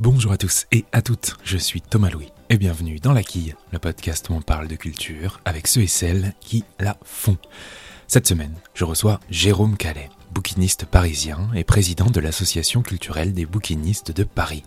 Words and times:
Bonjour 0.00 0.32
à 0.32 0.38
tous 0.38 0.66
et 0.72 0.86
à 0.92 1.02
toutes, 1.02 1.36
je 1.44 1.58
suis 1.58 1.82
Thomas 1.82 2.08
Louis 2.08 2.32
et 2.48 2.56
bienvenue 2.56 2.98
dans 3.00 3.12
La 3.12 3.22
Quille, 3.22 3.54
le 3.70 3.78
podcast 3.78 4.30
où 4.30 4.32
on 4.32 4.40
parle 4.40 4.66
de 4.66 4.74
culture 4.74 5.42
avec 5.44 5.66
ceux 5.66 5.82
et 5.82 5.86
celles 5.86 6.32
qui 6.40 6.64
la 6.78 6.96
font. 7.04 7.36
Cette 8.08 8.26
semaine, 8.26 8.54
je 8.72 8.84
reçois 8.84 9.20
Jérôme 9.28 9.76
Calais, 9.76 10.08
bouquiniste 10.32 10.86
parisien 10.86 11.50
et 11.54 11.64
président 11.64 12.06
de 12.06 12.18
l'association 12.18 12.80
culturelle 12.80 13.34
des 13.34 13.44
bouquinistes 13.44 14.10
de 14.10 14.24
Paris. 14.24 14.62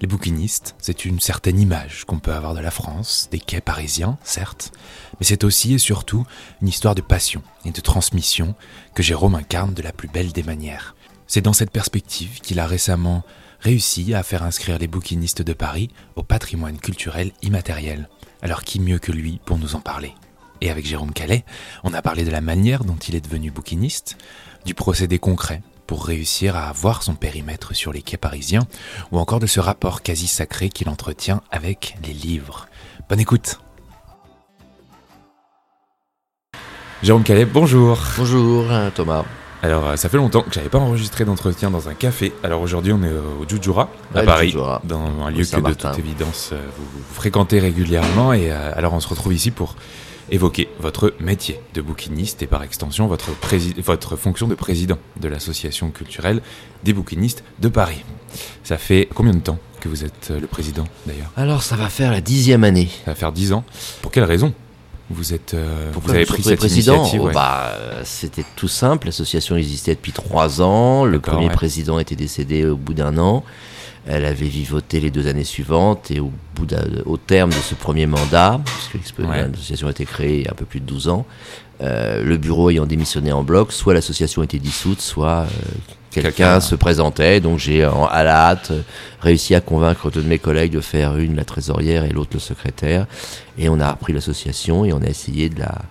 Les 0.00 0.06
bouquinistes, 0.06 0.74
c'est 0.78 1.04
une 1.04 1.20
certaine 1.20 1.60
image 1.60 2.06
qu'on 2.06 2.18
peut 2.18 2.32
avoir 2.32 2.54
de 2.54 2.60
la 2.60 2.70
France, 2.70 3.28
des 3.30 3.40
quais 3.40 3.60
parisiens, 3.60 4.16
certes, 4.24 4.72
mais 5.20 5.26
c'est 5.26 5.44
aussi 5.44 5.74
et 5.74 5.78
surtout 5.78 6.24
une 6.62 6.68
histoire 6.68 6.94
de 6.94 7.02
passion 7.02 7.42
et 7.66 7.72
de 7.72 7.80
transmission 7.82 8.54
que 8.94 9.02
Jérôme 9.02 9.34
incarne 9.34 9.74
de 9.74 9.82
la 9.82 9.92
plus 9.92 10.08
belle 10.08 10.32
des 10.32 10.44
manières. 10.44 10.96
C'est 11.26 11.42
dans 11.42 11.52
cette 11.52 11.72
perspective 11.72 12.40
qu'il 12.40 12.58
a 12.58 12.66
récemment 12.66 13.22
réussi 13.60 14.14
à 14.14 14.22
faire 14.22 14.42
inscrire 14.42 14.78
les 14.78 14.86
bouquinistes 14.86 15.42
de 15.42 15.52
Paris 15.52 15.90
au 16.14 16.22
patrimoine 16.22 16.78
culturel 16.78 17.32
immatériel. 17.42 18.08
Alors 18.42 18.62
qui 18.62 18.80
mieux 18.80 18.98
que 18.98 19.12
lui 19.12 19.40
pour 19.44 19.58
nous 19.58 19.74
en 19.74 19.80
parler? 19.80 20.14
Et 20.60 20.70
avec 20.70 20.86
Jérôme 20.86 21.12
Calais, 21.12 21.44
on 21.84 21.94
a 21.94 22.02
parlé 22.02 22.24
de 22.24 22.30
la 22.30 22.40
manière 22.40 22.84
dont 22.84 22.96
il 22.96 23.14
est 23.14 23.20
devenu 23.20 23.50
bouquiniste, 23.50 24.16
du 24.64 24.74
procédé 24.74 25.18
concret 25.18 25.62
pour 25.86 26.04
réussir 26.04 26.56
à 26.56 26.68
avoir 26.68 27.02
son 27.02 27.14
périmètre 27.14 27.74
sur 27.74 27.92
les 27.92 28.02
quais 28.02 28.16
parisiens, 28.16 28.66
ou 29.12 29.18
encore 29.18 29.38
de 29.38 29.46
ce 29.46 29.60
rapport 29.60 30.02
quasi 30.02 30.26
sacré 30.26 30.68
qu'il 30.68 30.88
entretient 30.88 31.42
avec 31.50 31.96
les 32.02 32.12
livres. 32.12 32.68
Bonne 33.08 33.20
écoute 33.20 33.60
Jérôme 37.02 37.22
Calais, 37.22 37.44
bonjour 37.44 37.98
Bonjour 38.16 38.66
Thomas. 38.94 39.24
Alors, 39.66 39.88
euh, 39.88 39.96
ça 39.96 40.08
fait 40.08 40.16
longtemps 40.16 40.42
que 40.42 40.54
j'avais 40.54 40.68
pas 40.68 40.78
enregistré 40.78 41.24
d'entretien 41.24 41.72
dans 41.72 41.88
un 41.88 41.94
café. 41.94 42.32
Alors 42.44 42.60
aujourd'hui, 42.60 42.92
on 42.92 43.02
est 43.02 43.10
au 43.10 43.48
Jujura, 43.48 43.90
à 44.14 44.22
Paris, 44.22 44.54
dans 44.84 45.24
un 45.24 45.30
lieu 45.30 45.44
que 45.44 45.60
de 45.60 45.74
toute 45.74 45.98
évidence 45.98 46.50
euh, 46.52 46.60
vous, 46.78 47.02
fréquentez 47.12 47.58
régulièrement. 47.58 48.32
Et 48.32 48.52
euh, 48.52 48.72
alors, 48.76 48.92
on 48.92 49.00
se 49.00 49.08
retrouve 49.08 49.34
ici 49.34 49.50
pour 49.50 49.74
évoquer 50.30 50.68
votre 50.78 51.14
métier 51.18 51.58
de 51.74 51.82
bouquiniste 51.82 52.42
et 52.42 52.46
par 52.46 52.62
extension 52.62 53.08
votre, 53.08 53.30
votre 53.82 54.14
fonction 54.14 54.46
de 54.46 54.54
président 54.54 54.98
de 55.20 55.26
l'association 55.26 55.90
culturelle 55.90 56.42
des 56.84 56.92
bouquinistes 56.92 57.42
de 57.58 57.68
Paris. 57.68 58.04
Ça 58.62 58.78
fait 58.78 59.08
combien 59.16 59.34
de 59.34 59.40
temps 59.40 59.58
que 59.80 59.88
vous 59.88 60.04
êtes 60.04 60.30
le 60.30 60.46
président 60.46 60.84
d'ailleurs? 61.06 61.32
Alors, 61.36 61.64
ça 61.64 61.74
va 61.74 61.88
faire 61.88 62.12
la 62.12 62.20
dixième 62.20 62.62
année. 62.62 62.88
Ça 63.04 63.10
va 63.10 63.14
faire 63.16 63.32
dix 63.32 63.52
ans. 63.52 63.64
Pour 64.00 64.12
quelle 64.12 64.24
raison? 64.24 64.54
Vous 65.10 65.34
êtes, 65.34 65.54
euh, 65.54 65.90
vous 65.92 66.10
avez 66.10 66.26
pris 66.26 66.42
cette 66.42 66.58
président 66.58 67.02
initiative 67.02 67.30
bah, 67.32 67.72
C'était 68.04 68.44
tout 68.56 68.68
simple. 68.68 69.06
L'association 69.06 69.56
existait 69.56 69.94
depuis 69.94 70.12
trois 70.12 70.60
ans. 70.60 71.04
Le 71.04 71.20
premier 71.20 71.48
président 71.48 71.98
était 71.98 72.16
décédé 72.16 72.66
au 72.66 72.76
bout 72.76 72.94
d'un 72.94 73.16
an. 73.18 73.44
Elle 74.08 74.24
avait 74.24 74.46
vivoté 74.46 75.00
les 75.00 75.10
deux 75.10 75.26
années 75.26 75.44
suivantes 75.44 76.10
et 76.12 76.20
au, 76.20 76.30
bout 76.54 76.72
au 77.06 77.16
terme 77.16 77.50
de 77.50 77.56
ce 77.56 77.74
premier 77.74 78.06
mandat, 78.06 78.60
puisque 78.92 79.18
l'association 79.18 79.88
a 79.88 79.90
été 79.90 80.04
créée 80.04 80.38
il 80.38 80.44
y 80.44 80.48
a 80.48 80.52
un 80.52 80.54
peu 80.54 80.64
plus 80.64 80.78
de 80.78 80.86
12 80.86 81.08
ans, 81.08 81.26
euh, 81.82 82.22
le 82.24 82.36
bureau 82.36 82.70
ayant 82.70 82.86
démissionné 82.86 83.32
en 83.32 83.42
bloc, 83.42 83.72
soit 83.72 83.94
l'association 83.94 84.42
était 84.42 84.58
dissoute, 84.58 85.00
soit 85.00 85.40
euh, 85.40 85.46
quelqu'un 86.22 86.60
se 86.60 86.74
présentait. 86.74 87.40
Donc 87.40 87.58
j'ai 87.58 87.84
à 87.84 88.22
la 88.24 88.48
hâte 88.48 88.72
réussi 89.20 89.54
à 89.54 89.60
convaincre 89.60 90.10
deux 90.10 90.22
de 90.22 90.28
mes 90.28 90.38
collègues 90.38 90.72
de 90.72 90.80
faire 90.80 91.16
une 91.16 91.36
la 91.36 91.44
trésorière 91.44 92.04
et 92.04 92.10
l'autre 92.10 92.30
le 92.34 92.40
secrétaire. 92.40 93.06
Et 93.58 93.68
on 93.68 93.80
a 93.80 93.90
repris 93.90 94.12
l'association 94.12 94.84
et 94.84 94.92
on 94.92 95.02
a 95.02 95.06
essayé 95.06 95.48
de 95.48 95.60
la 95.60 95.82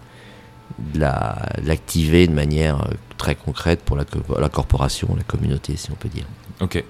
l'activer 1.64 2.28
de, 2.28 2.34
manière 2.34 2.82
euh, 2.82 2.94
très 3.18 3.36
concrète 3.36 3.82
pour 3.82 3.96
la, 3.96 4.04
la 4.40 4.50
corporation, 4.50 5.08
la 5.16 5.24
communauté, 5.24 5.76
si 5.78 5.90
on 5.92 5.96
peut 5.96 6.10
dire. 6.10 6.26
Ok. 6.60 6.84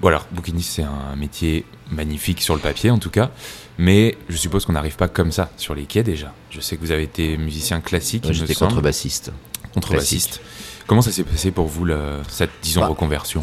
Bon 0.00 0.08
alors, 0.08 0.26
bouquiniste, 0.32 0.72
c'est 0.76 0.82
un 0.82 1.16
métier 1.16 1.64
magnifique 1.90 2.42
sur 2.42 2.54
le 2.54 2.60
papier 2.60 2.90
en 2.90 2.98
tout 2.98 3.10
cas, 3.10 3.30
mais 3.78 4.16
je 4.28 4.36
suppose 4.36 4.64
qu'on 4.64 4.72
n'arrive 4.72 4.96
pas 4.96 5.08
comme 5.08 5.32
ça 5.32 5.50
sur 5.56 5.74
les 5.74 5.84
quais 5.84 6.02
déjà. 6.02 6.32
Je 6.50 6.60
sais 6.60 6.76
que 6.76 6.80
vous 6.80 6.90
avez 6.90 7.04
été 7.04 7.36
musicien 7.36 7.80
classique. 7.80 8.26
J'étais 8.30 8.54
contrebassiste. 8.54 9.32
Contrebassiste. 9.72 10.40
Comment 10.86 11.02
ça 11.02 11.12
s'est 11.12 11.24
passé 11.24 11.50
pour 11.50 11.66
vous, 11.66 11.86
cette, 12.28 12.50
disons, 12.62 12.82
bah, 12.82 12.88
reconversion? 12.88 13.42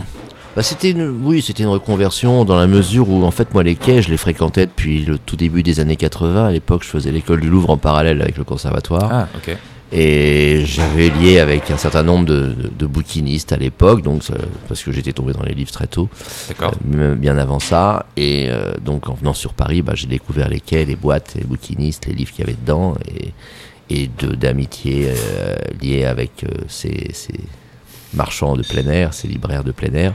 Bah 0.56 0.64
c'était 0.64 0.92
une, 0.92 1.22
oui, 1.24 1.42
c'était 1.42 1.64
une 1.64 1.70
reconversion 1.70 2.44
dans 2.44 2.58
la 2.58 2.68
mesure 2.68 3.10
où, 3.10 3.24
en 3.24 3.32
fait, 3.32 3.54
moi, 3.54 3.64
les 3.64 3.76
quais, 3.76 4.02
je 4.02 4.10
les 4.10 4.18
fréquentais 4.18 4.66
depuis 4.66 5.06
le 5.06 5.18
tout 5.18 5.38
début 5.38 5.64
des 5.64 5.80
années 5.80 5.96
80. 5.96 6.48
À 6.48 6.52
l'époque, 6.52 6.84
je 6.84 6.90
faisais 6.90 7.12
l'école 7.12 7.40
du 7.40 7.50
Louvre 7.50 7.70
en 7.70 7.78
parallèle 7.78 8.22
avec 8.22 8.38
le 8.38 8.44
conservatoire. 8.44 9.10
Ah, 9.12 9.28
ok. 9.36 9.56
Et 9.92 10.64
j'avais 10.66 11.10
lié 11.10 11.40
avec 11.40 11.70
un 11.70 11.78
certain 11.78 12.04
nombre 12.04 12.26
de, 12.26 12.56
de, 12.78 12.86
bouquinistes 12.86 13.52
à 13.52 13.58
l'époque, 13.58 14.02
donc 14.02 14.24
parce 14.70 14.84
que 14.84 14.92
j'étais 14.92 15.12
tombé 15.12 15.34
dans 15.34 15.44
les 15.44 15.54
livres 15.54 15.72
très 15.72 15.88
tôt, 15.88 16.10
euh, 16.94 17.16
bien 17.16 17.38
avant 17.38 17.60
ça. 17.60 18.06
Et 18.16 18.48
euh, 18.50 18.72
donc 18.84 19.10
en 19.10 19.16
venant 19.16 19.34
sur 19.34 19.54
Paris, 19.54 19.82
bah, 19.82 19.94
j'ai 19.96 20.08
découvert 20.08 20.48
les 20.48 20.62
quais, 20.62 20.86
les 20.86 20.96
boîtes, 20.96 21.36
les 21.36 21.44
bouquinistes, 21.44 22.06
les 22.06 22.14
livres 22.14 22.32
qu'il 22.32 22.46
y 22.46 22.48
avait 22.48 22.58
dedans, 22.58 22.96
et, 23.06 23.34
et 23.92 24.08
d'amitié 24.08 25.10
euh, 25.10 25.56
liée 25.82 26.06
avec 26.06 26.44
euh, 26.44 26.48
ces, 26.68 27.12
ces, 27.14 27.34
marchands 28.14 28.56
de 28.56 28.64
plein 28.64 28.88
air, 28.88 29.14
ces 29.14 29.28
libraires 29.28 29.64
de 29.64 29.72
plein 29.72 29.94
air, 29.94 30.14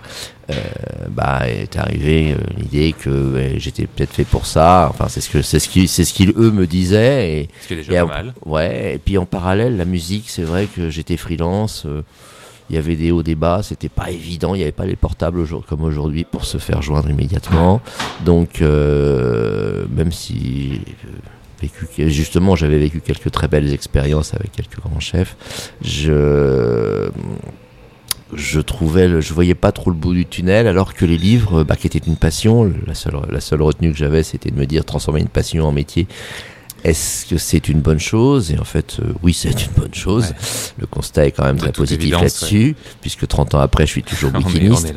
euh, 0.50 0.54
bah, 1.08 1.48
est 1.48 1.76
arrivée 1.76 2.32
euh, 2.32 2.36
l'idée 2.56 2.92
que 2.92 3.54
j'étais 3.56 3.86
peut-être 3.86 4.12
fait 4.12 4.24
pour 4.24 4.46
ça. 4.46 4.88
Enfin, 4.90 5.06
c'est 5.08 5.20
ce 5.20 5.30
que 5.30 5.42
c'est 5.42 5.58
ce 5.58 5.68
qui 5.68 5.88
c'est 5.88 6.04
ce 6.04 6.14
qu'ils 6.14 6.30
eux 6.30 6.50
me 6.50 6.66
disaient. 6.66 7.32
Et, 7.32 7.48
ce 7.62 7.68
qui 7.68 7.74
est 7.74 7.76
déjà 7.76 8.06
pas 8.06 8.14
mal. 8.14 8.34
Ouais. 8.44 8.94
Et 8.94 8.98
puis 8.98 9.18
en 9.18 9.26
parallèle, 9.26 9.76
la 9.76 9.84
musique, 9.84 10.24
c'est 10.28 10.44
vrai 10.44 10.66
que 10.66 10.90
j'étais 10.90 11.16
freelance. 11.16 11.86
il 12.70 12.76
y 12.76 12.78
avait 12.78 12.96
des 12.96 13.10
hauts, 13.10 13.22
des 13.22 13.34
bas, 13.34 13.62
c'était 13.62 13.88
pas 13.88 14.10
évident, 14.10 14.54
il 14.54 14.58
n'y 14.58 14.64
avait 14.64 14.72
pas 14.72 14.86
les 14.86 14.96
portables 14.96 15.44
comme 15.68 15.82
aujourd'hui 15.82 16.24
pour 16.24 16.44
se 16.44 16.58
faire 16.58 16.82
joindre 16.82 17.10
immédiatement. 17.10 17.80
Donc, 18.24 18.60
même 18.60 20.12
si 20.12 20.80
vécu, 21.60 22.10
justement, 22.10 22.56
j'avais 22.56 22.78
vécu 22.78 23.00
quelques 23.00 23.30
très 23.30 23.48
belles 23.48 23.72
expériences 23.72 24.34
avec 24.34 24.52
quelques 24.52 24.78
grands 24.80 25.00
chefs. 25.00 25.36
Je, 25.82 27.08
je 28.32 28.60
trouvais, 28.60 29.20
je 29.20 29.34
voyais 29.34 29.54
pas 29.54 29.72
trop 29.72 29.90
le 29.90 29.96
bout 29.96 30.14
du 30.14 30.26
tunnel, 30.26 30.66
alors 30.66 30.94
que 30.94 31.04
les 31.04 31.18
livres, 31.18 31.64
bah, 31.64 31.76
qui 31.76 31.86
étaient 31.86 31.98
une 31.98 32.16
passion, 32.16 32.72
la 32.86 32.94
seule, 32.94 33.20
la 33.30 33.40
seule 33.40 33.62
retenue 33.62 33.92
que 33.92 33.98
j'avais, 33.98 34.22
c'était 34.22 34.50
de 34.50 34.56
me 34.56 34.66
dire 34.66 34.84
transformer 34.84 35.20
une 35.20 35.28
passion 35.28 35.66
en 35.66 35.72
métier. 35.72 36.06
Est-ce 36.84 37.26
que 37.26 37.36
c'est 37.36 37.68
une 37.68 37.80
bonne 37.80 37.98
chose? 37.98 38.52
Et 38.52 38.58
en 38.60 38.64
fait, 38.64 38.98
euh, 39.00 39.12
oui, 39.22 39.32
c'est 39.32 39.50
une 39.50 39.72
bonne 39.76 39.94
chose. 39.94 40.34
Le 40.78 40.86
constat 40.86 41.26
est 41.26 41.30
quand 41.32 41.44
même 41.44 41.56
très 41.56 41.72
positif 41.72 42.12
là-dessus, 42.12 42.76
puisque 43.00 43.26
30 43.26 43.54
ans 43.54 43.60
après, 43.60 43.86
je 43.86 43.90
suis 43.90 44.02
toujours 44.04 44.30
bouquiniste. 44.32 44.94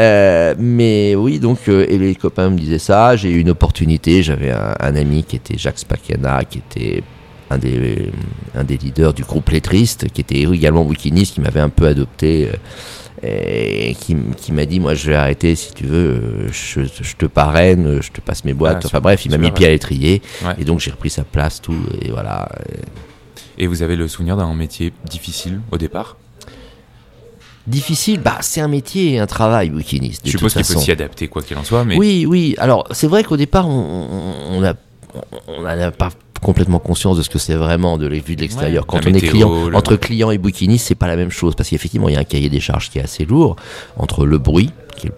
euh, 0.00 0.54
mais 0.58 1.14
oui, 1.14 1.38
donc, 1.38 1.60
euh, 1.68 1.86
et 1.88 1.96
les 1.98 2.14
copains 2.16 2.50
me 2.50 2.58
disaient 2.58 2.80
ça. 2.80 3.14
J'ai 3.14 3.30
eu 3.30 3.38
une 3.38 3.50
opportunité. 3.50 4.22
J'avais 4.22 4.50
un, 4.50 4.96
ami 4.96 5.22
qui 5.22 5.36
était 5.36 5.56
Jacques 5.56 5.78
Spakiana, 5.78 6.44
qui 6.44 6.58
était 6.58 7.04
un 7.50 7.58
des, 7.58 8.10
un 8.54 8.64
des 8.64 8.76
leaders 8.76 9.14
du 9.14 9.24
groupe 9.24 9.48
Lettriste, 9.50 10.08
qui 10.12 10.20
était 10.20 10.42
également 10.42 10.84
bouquiniste, 10.84 11.34
qui 11.34 11.40
m'avait 11.40 11.60
un 11.60 11.70
peu 11.70 11.86
adopté. 11.86 12.48
Euh, 12.48 12.56
et 13.20 13.96
qui, 13.98 14.16
qui 14.36 14.52
m'a 14.52 14.64
dit 14.64 14.78
moi 14.78 14.94
je 14.94 15.10
vais 15.10 15.16
arrêter 15.16 15.56
si 15.56 15.74
tu 15.74 15.86
veux 15.86 16.46
je, 16.52 16.82
je, 16.82 17.16
te 17.16 17.26
parraine 17.26 18.00
je 18.00 18.12
te 18.12 18.20
passe 18.20 18.44
mes 18.44 18.54
boîtes 18.54 18.86
enfin 18.86 19.00
bref 19.00 19.24
il 19.24 19.32
m'a 19.32 19.38
mis 19.38 19.50
pied 19.50 19.66
à 19.66 19.70
l'étrier 19.70 20.22
et 20.56 20.64
donc 20.64 20.78
j'ai 20.78 20.92
repris 20.92 21.10
sa 21.10 21.24
place 21.24 21.60
tout 21.60 21.74
et 22.00 22.12
voilà 22.12 22.48
et 23.58 23.66
vous 23.66 23.82
avez 23.82 23.96
le 23.96 24.06
souvenir 24.06 24.36
d'un 24.36 24.54
métier 24.54 24.92
difficile 25.04 25.60
au 25.72 25.78
départ? 25.78 26.16
Difficile, 27.66 28.20
bah 28.20 28.38
c'est 28.40 28.60
un 28.60 28.68
métier 28.68 29.14
et 29.14 29.18
un 29.18 29.26
travail 29.26 29.68
bouquiniste. 29.68 30.22
Je 30.24 30.30
suppose 30.30 30.54
qu'il 30.54 30.64
faut 30.64 30.78
s'y 30.78 30.92
adapter 30.92 31.28
quoi 31.28 31.42
qu'il 31.42 31.56
en 31.58 31.64
soit, 31.64 31.84
mais 31.84 31.98
oui, 31.98 32.24
oui. 32.24 32.54
Alors 32.58 32.86
c'est 32.92 33.08
vrai 33.08 33.24
qu'au 33.24 33.36
départ 33.36 33.68
on, 33.68 34.08
on, 34.50 34.64
a 34.64 34.74
on 35.48 35.62
n'a 35.62 35.90
pas 35.90 36.10
complètement 36.40 36.78
conscience 36.78 37.16
de 37.16 37.22
ce 37.22 37.30
que 37.30 37.38
c'est 37.38 37.54
vraiment 37.54 37.98
de 37.98 38.06
la 38.06 38.18
vue 38.18 38.36
de 38.36 38.40
l'extérieur. 38.40 38.86
Quand 38.86 39.06
on 39.06 39.14
est 39.14 39.20
client, 39.20 39.72
entre 39.74 39.96
client 39.96 40.30
et 40.30 40.38
bouquiniste, 40.38 40.86
c'est 40.88 40.94
pas 40.94 41.06
la 41.06 41.16
même 41.16 41.30
chose 41.30 41.54
parce 41.54 41.68
qu'effectivement, 41.68 42.08
il 42.08 42.14
y 42.14 42.16
a 42.16 42.20
un 42.20 42.24
cahier 42.24 42.50
des 42.50 42.60
charges 42.60 42.90
qui 42.90 42.98
est 42.98 43.02
assez 43.02 43.24
lourd 43.24 43.56
entre 43.96 44.26
le 44.26 44.38
bruit, 44.38 44.70
qui 44.96 45.08
est 45.08 45.12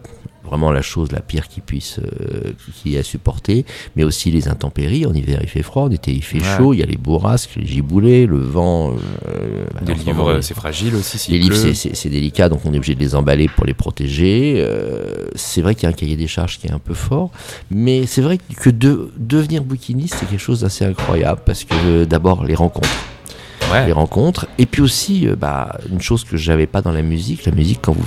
vraiment 0.50 0.72
la 0.72 0.82
chose 0.82 1.12
la 1.12 1.20
pire 1.20 1.46
qui 1.48 1.60
puisse 1.60 2.00
euh, 2.00 2.52
qui 2.82 2.98
à 2.98 3.02
supporter, 3.04 3.64
mais 3.94 4.02
aussi 4.02 4.30
les 4.30 4.48
intempéries. 4.48 5.06
En 5.06 5.14
hiver, 5.14 5.38
il 5.42 5.48
fait 5.48 5.62
froid, 5.62 5.84
en 5.84 5.90
été, 5.90 6.12
il 6.12 6.22
fait 6.22 6.40
chaud. 6.40 6.74
Il 6.74 6.80
y 6.80 6.82
a 6.82 6.86
les 6.86 6.96
bourrasques, 6.96 7.52
les 7.56 7.66
giboulées, 7.66 8.26
le 8.26 8.38
vent. 8.38 8.94
Euh, 9.28 9.64
les 9.86 9.94
livres, 9.94 10.40
c'est 10.40 10.54
fragile 10.54 10.96
aussi. 10.96 11.30
Les 11.30 11.38
livres, 11.38 11.56
c'est 11.74 12.08
délicat, 12.08 12.48
donc 12.48 12.60
on 12.64 12.74
est 12.74 12.78
obligé 12.78 12.96
de 12.96 13.00
les 13.00 13.14
emballer 13.14 13.48
pour 13.48 13.64
les 13.64 13.74
protéger. 13.74 14.56
Euh, 14.56 15.28
c'est 15.36 15.62
vrai 15.62 15.74
qu'il 15.74 15.84
y 15.84 15.86
a 15.86 15.90
un 15.90 15.92
cahier 15.92 16.16
des 16.16 16.26
charges 16.26 16.58
qui 16.58 16.66
est 16.66 16.72
un 16.72 16.80
peu 16.80 16.94
fort, 16.94 17.30
mais 17.70 18.06
c'est 18.06 18.22
vrai 18.22 18.38
que 18.38 18.70
de, 18.70 19.12
devenir 19.16 19.62
bouquiniste, 19.62 20.16
c'est 20.18 20.28
quelque 20.28 20.40
chose 20.40 20.62
d'assez 20.62 20.84
incroyable 20.84 21.42
parce 21.46 21.64
que 21.64 22.04
d'abord 22.04 22.44
les 22.44 22.56
rencontres. 22.56 22.88
les 23.86 23.92
rencontres. 23.92 24.48
Et 24.58 24.66
puis 24.66 24.82
aussi, 24.82 25.28
bah, 25.38 25.78
une 25.90 26.00
chose 26.00 26.24
que 26.24 26.36
j'avais 26.36 26.66
pas 26.66 26.82
dans 26.82 26.92
la 26.92 27.02
musique, 27.02 27.46
la 27.46 27.52
musique, 27.52 27.78
quand 27.82 27.92
vous, 27.92 28.04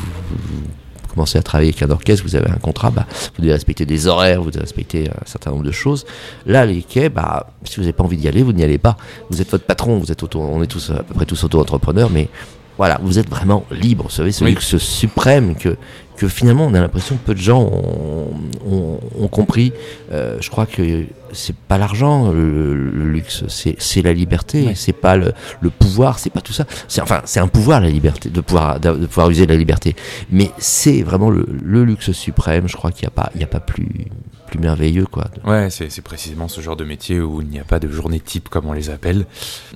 commencez 1.14 1.38
à 1.38 1.44
travailler 1.44 1.70
avec 1.70 1.82
un 1.84 1.92
orchestre, 1.92 2.26
vous 2.26 2.36
avez 2.36 2.50
un 2.50 2.58
contrat, 2.58 2.92
bah, 2.92 3.06
vous 3.36 3.42
devez 3.42 3.54
respecter 3.54 3.86
des 3.86 4.08
horaires, 4.08 4.42
vous 4.42 4.52
devez 4.52 4.62
respecter 4.62 5.10
un 5.10 5.26
certain 5.26 5.52
nombre 5.52 5.64
de 5.64 5.72
choses. 5.72 6.06
Là, 6.46 6.66
les 6.66 6.82
quais, 6.82 7.10
bah, 7.10 7.48
si 7.64 7.78
vous 7.78 7.82
n'avez 7.82 7.94
pas 7.94 8.04
envie 8.04 8.18
d'y 8.18 8.28
aller, 8.28 8.44
vous 8.44 8.54
n'y 8.54 8.64
allez 8.64 8.78
pas. 8.78 8.98
Vous 9.30 9.42
êtes 9.42 9.50
votre 9.50 9.66
patron, 9.66 9.98
vous 9.98 10.12
êtes 10.12 10.24
auto, 10.24 10.40
on 10.40 10.62
est 10.64 10.68
tous 10.68 10.92
à 10.92 11.04
peu 11.04 11.14
près 11.14 11.26
tous 11.26 11.44
auto-entrepreneurs, 11.44 12.10
mais 12.10 12.30
voilà, 12.78 13.00
vous 13.04 13.20
êtes 13.20 13.30
vraiment 13.30 13.66
libre. 13.72 14.06
Vous 14.06 14.10
savez, 14.10 14.32
ce 14.32 14.44
luxe 14.44 14.78
suprême 14.78 15.56
que, 15.56 15.78
que 16.18 16.28
finalement, 16.28 16.66
on 16.66 16.74
a 16.74 16.80
l'impression 16.82 17.16
que 17.16 17.26
peu 17.26 17.34
de 17.34 17.40
gens 17.40 17.62
ont, 17.62 18.30
ont, 18.70 19.00
ont 19.20 19.28
compris. 19.28 19.74
Euh, 20.12 20.38
je 20.40 20.50
crois 20.50 20.66
que 20.66 21.06
c'est 21.32 21.56
pas 21.56 21.78
l'argent 21.80 22.32
le, 22.32 22.76
le 22.76 23.06
luxe, 23.10 23.44
c'est 23.48 24.02
la 24.04 24.14
liberté, 24.14 24.68
Ouais. 24.68 24.76
c'est 24.76 24.94
pas 24.94 25.16
le, 25.18 25.34
le 25.62 25.70
pouvoir, 25.72 26.20
c'est 26.20 26.30
pas 26.30 26.42
tout 26.42 26.54
ça. 26.54 26.66
C'est 26.88 27.02
enfin 27.02 27.22
c'est 27.26 27.40
un 27.40 27.48
pouvoir 27.48 27.82
la 27.82 27.90
liberté, 27.90 28.30
de 28.30 28.42
pouvoir 28.42 28.80
de, 28.80 28.92
de 28.92 29.06
pouvoir 29.08 29.30
user 29.32 29.46
de 29.48 29.52
la 29.52 29.58
liberté. 29.58 29.96
Mais 30.32 30.52
c'est 30.60 31.02
vraiment 31.02 31.32
le, 31.32 31.48
le 31.64 31.84
luxe 31.84 32.12
suprême. 32.12 32.68
Je 32.68 32.76
crois 32.78 32.92
qu'il 32.92 33.04
y 33.04 33.08
a 33.08 33.12
pas 33.12 33.32
il 33.34 33.42
y 33.42 33.44
a 33.44 33.48
pas 33.48 33.60
plus 33.60 34.06
plus 34.48 34.60
merveilleux 34.60 35.08
quoi. 35.08 35.26
Ouais, 35.46 35.70
c'est 35.72 35.90
c'est 35.90 36.04
précisément 36.04 36.48
ce 36.48 36.62
genre 36.62 36.76
de 36.76 36.84
métier 36.84 37.20
où 37.20 37.42
il 37.42 37.48
n'y 37.48 37.60
a 37.60 37.64
pas 37.64 37.80
de 37.80 37.88
journée 37.90 38.20
type 38.20 38.50
comme 38.50 38.68
on 38.68 38.74
les 38.74 38.92
appelle. 38.92 39.26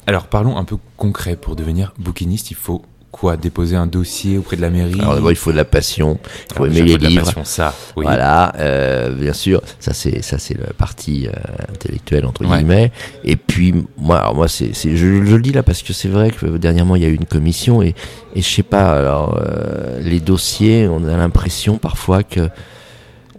Alors 0.05 0.27
parlons 0.27 0.57
un 0.57 0.63
peu 0.65 0.77
concret. 0.97 1.35
Pour 1.35 1.55
devenir 1.55 1.93
bouquiniste, 1.97 2.51
il 2.51 2.55
faut 2.57 2.83
quoi 3.11 3.37
Déposer 3.37 3.75
un 3.75 3.87
dossier 3.87 4.37
auprès 4.37 4.55
de 4.57 4.61
la 4.61 4.69
mairie 4.69 4.99
Alors 4.99 5.15
d'abord 5.15 5.31
il 5.31 5.35
faut 5.37 5.51
de 5.51 5.57
la 5.57 5.65
passion, 5.65 6.19
il 6.51 6.55
faut 6.55 6.63
Alors, 6.63 6.67
aimer 6.77 6.87
chapeau 6.87 6.91
les 6.91 6.97
de 6.97 7.03
la 7.03 7.09
livres. 7.09 7.25
passion, 7.25 7.43
ça, 7.45 7.73
oui. 7.95 8.05
Voilà, 8.05 8.53
euh, 8.59 9.11
bien 9.11 9.33
sûr, 9.33 9.61
ça 9.79 9.93
c'est 9.93 10.21
ça 10.21 10.37
c'est 10.39 10.57
la 10.59 10.73
partie 10.73 11.27
euh, 11.27 11.31
intellectuelle 11.73 12.25
entre 12.25 12.45
Ouais. 12.45 12.57
guillemets. 12.57 12.91
Et 13.23 13.35
puis 13.35 13.73
moi, 13.97 14.19
alors 14.19 14.35
moi 14.35 14.47
c'est 14.47 14.73
c'est 14.73 14.91
je, 14.91 14.97
je 15.25 15.35
le 15.35 15.41
dis 15.41 15.51
là 15.51 15.63
parce 15.63 15.81
que 15.83 15.93
c'est 15.93 16.09
vrai 16.09 16.31
que 16.31 16.45
dernièrement 16.57 16.95
il 16.95 17.01
y 17.01 17.05
a 17.05 17.09
eu 17.09 17.15
une 17.15 17.25
commission 17.25 17.81
et 17.81 17.95
et 18.35 18.41
je 18.41 18.47
sais 18.47 18.63
pas 18.63 18.97
alors 18.99 19.39
euh, 19.41 19.99
les 20.01 20.19
dossiers, 20.19 20.87
on 20.87 21.03
a 21.07 21.17
l'impression 21.17 21.77
parfois 21.77 22.23
que 22.23 22.49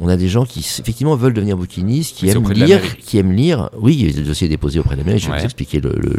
on 0.00 0.08
a 0.08 0.16
des 0.16 0.28
gens 0.28 0.44
qui 0.44 0.60
effectivement 0.60 1.16
veulent 1.16 1.32
devenir 1.34 1.56
bouquinistes, 1.56 2.16
qui 2.16 2.26
Mais 2.26 2.32
aiment 2.32 2.50
lire, 2.52 2.80
qui 2.98 3.18
aiment 3.18 3.32
lire. 3.32 3.68
Oui, 3.80 3.96
il 3.98 4.06
y 4.06 4.10
a 4.10 4.12
des 4.12 4.22
dossiers 4.22 4.48
déposés 4.48 4.78
auprès 4.78 4.94
de 4.94 5.00
la 5.00 5.04
mairie. 5.06 5.18
Je 5.18 5.30
vais 5.30 5.38
vous 5.38 5.44
expliquer 5.44 5.80
le, 5.80 5.90
le, 5.90 6.12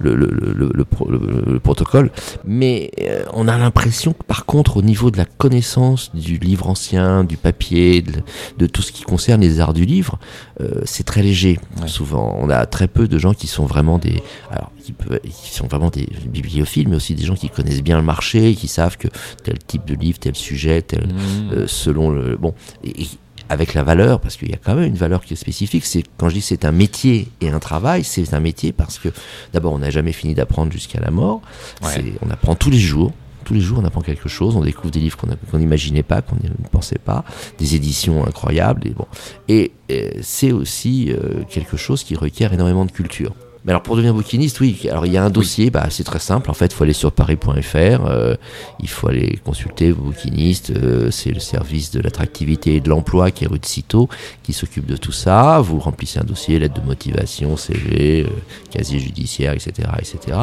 le, 0.00 0.14
le, 0.16 0.52
le, 0.54 0.70
le 0.74 0.84
pro- 0.84 1.10
le- 1.10 1.44
le 1.46 1.60
protocole. 1.60 2.10
Mais 2.44 2.90
euh, 3.00 3.24
on 3.34 3.46
a 3.48 3.56
l'impression 3.58 4.12
que 4.12 4.22
par 4.24 4.46
contre, 4.46 4.76
au 4.78 4.82
niveau 4.82 5.10
de 5.10 5.18
la 5.18 5.24
connaissance 5.26 6.10
du 6.14 6.38
livre 6.38 6.68
ancien, 6.68 7.24
du 7.24 7.36
papier, 7.36 8.02
de, 8.02 8.12
de 8.58 8.66
tout 8.66 8.82
ce 8.82 8.90
qui 8.92 9.02
concerne 9.02 9.40
les 9.42 9.60
arts 9.60 9.74
du 9.74 9.84
livre, 9.84 10.18
euh, 10.60 10.80
c'est 10.84 11.04
très 11.04 11.22
léger. 11.22 11.58
Ouais. 11.80 11.88
Souvent, 11.88 12.36
on 12.40 12.48
a 12.50 12.64
très 12.66 12.88
peu 12.88 13.06
de 13.08 13.18
gens 13.18 13.34
qui 13.34 13.46
sont 13.46 13.66
vraiment 13.66 13.98
des, 13.98 14.22
alors 14.50 14.70
qui, 14.82 14.92
peuvent, 14.92 15.20
qui 15.20 15.54
sont 15.54 15.66
vraiment 15.66 15.90
des 15.90 16.08
bibliophiles, 16.26 16.88
mais 16.88 16.96
aussi 16.96 17.14
des 17.14 17.24
gens 17.24 17.34
qui 17.34 17.48
connaissent 17.50 17.82
bien 17.82 17.96
le 17.98 18.04
marché, 18.04 18.54
qui 18.54 18.68
savent 18.68 18.96
que 18.96 19.08
tel 19.44 19.58
type 19.58 19.84
de 19.84 19.94
livre, 19.94 20.18
tel 20.18 20.34
sujet, 20.34 20.82
tel 20.82 21.06
Mmh. 21.06 21.52
euh, 21.52 21.66
selon 21.66 22.10
le 22.10 22.36
bon 22.36 22.52
et, 22.82 23.02
et 23.02 23.08
avec 23.48 23.74
la 23.74 23.82
valeur 23.82 24.20
parce 24.20 24.36
qu'il 24.36 24.50
y 24.50 24.54
a 24.54 24.58
quand 24.62 24.74
même 24.74 24.84
une 24.84 24.96
valeur 24.96 25.24
qui 25.24 25.34
est 25.34 25.36
spécifique 25.36 25.84
c'est 25.84 26.02
quand 26.16 26.28
je 26.28 26.34
dis 26.34 26.40
c'est 26.40 26.64
un 26.64 26.72
métier 26.72 27.28
et 27.40 27.48
un 27.50 27.58
travail 27.58 28.04
c'est 28.04 28.34
un 28.34 28.40
métier 28.40 28.72
parce 28.72 28.98
que 28.98 29.08
d'abord 29.52 29.72
on 29.72 29.78
n'a 29.78 29.90
jamais 29.90 30.12
fini 30.12 30.34
d'apprendre 30.34 30.72
jusqu'à 30.72 31.00
la 31.00 31.10
mort. 31.10 31.42
Ouais. 31.82 32.12
On 32.22 32.30
apprend 32.30 32.54
tous 32.54 32.70
les 32.70 32.78
jours. 32.78 33.12
Tous 33.44 33.54
les 33.54 33.60
jours 33.60 33.78
on 33.80 33.84
apprend 33.84 34.00
quelque 34.00 34.28
chose. 34.28 34.56
On 34.56 34.62
découvre 34.62 34.90
des 34.90 35.00
livres 35.00 35.16
qu'on 35.16 35.58
n'imaginait 35.58 36.02
pas 36.02 36.22
qu'on 36.22 36.36
ne 36.36 36.68
pensait 36.70 36.98
pas. 36.98 37.24
Des 37.58 37.76
éditions 37.76 38.26
incroyables. 38.26 38.86
Et 38.86 38.90
bon. 38.90 39.06
Et 39.48 39.72
euh, 39.92 40.10
c'est 40.22 40.52
aussi 40.52 41.12
euh, 41.12 41.44
quelque 41.48 41.76
chose 41.76 42.02
qui 42.02 42.16
requiert 42.16 42.52
énormément 42.52 42.84
de 42.84 42.90
culture 42.90 43.34
mais 43.66 43.72
alors 43.72 43.82
pour 43.82 43.96
devenir 43.96 44.14
bouquiniste, 44.14 44.60
oui. 44.60 44.78
Alors 44.88 45.04
il 45.06 45.12
y 45.12 45.16
a 45.18 45.24
un 45.24 45.28
dossier, 45.30 45.70
bah 45.70 45.88
c'est 45.90 46.04
très 46.04 46.20
simple. 46.20 46.50
En 46.50 46.54
fait, 46.54 46.66
il 46.66 46.72
faut 46.74 46.84
aller 46.84 46.92
sur 46.92 47.10
paris.fr, 47.12 47.76
euh, 47.76 48.36
il 48.80 48.88
faut 48.88 49.08
aller 49.08 49.38
consulter 49.44 49.90
vos 49.90 50.04
bouquinistes. 50.04 50.70
euh, 50.70 51.10
c'est 51.10 51.32
le 51.32 51.40
service 51.40 51.90
de 51.90 52.00
l'attractivité 52.00 52.76
et 52.76 52.80
de 52.80 52.88
l'emploi 52.88 53.30
qui 53.32 53.44
est 53.44 53.48
rue 53.48 53.58
de 53.58 53.66
Citeaux 53.66 54.08
qui 54.44 54.52
s'occupe 54.52 54.86
de 54.86 54.96
tout 54.96 55.12
ça. 55.12 55.60
Vous 55.60 55.78
remplissez 55.80 56.20
un 56.20 56.24
dossier, 56.24 56.58
lettre 56.60 56.80
de 56.80 56.86
motivation, 56.86 57.56
CV, 57.56 58.22
euh, 58.24 58.30
casier 58.70 59.00
judiciaire, 59.00 59.52
etc., 59.52 59.88
etc. 59.98 60.38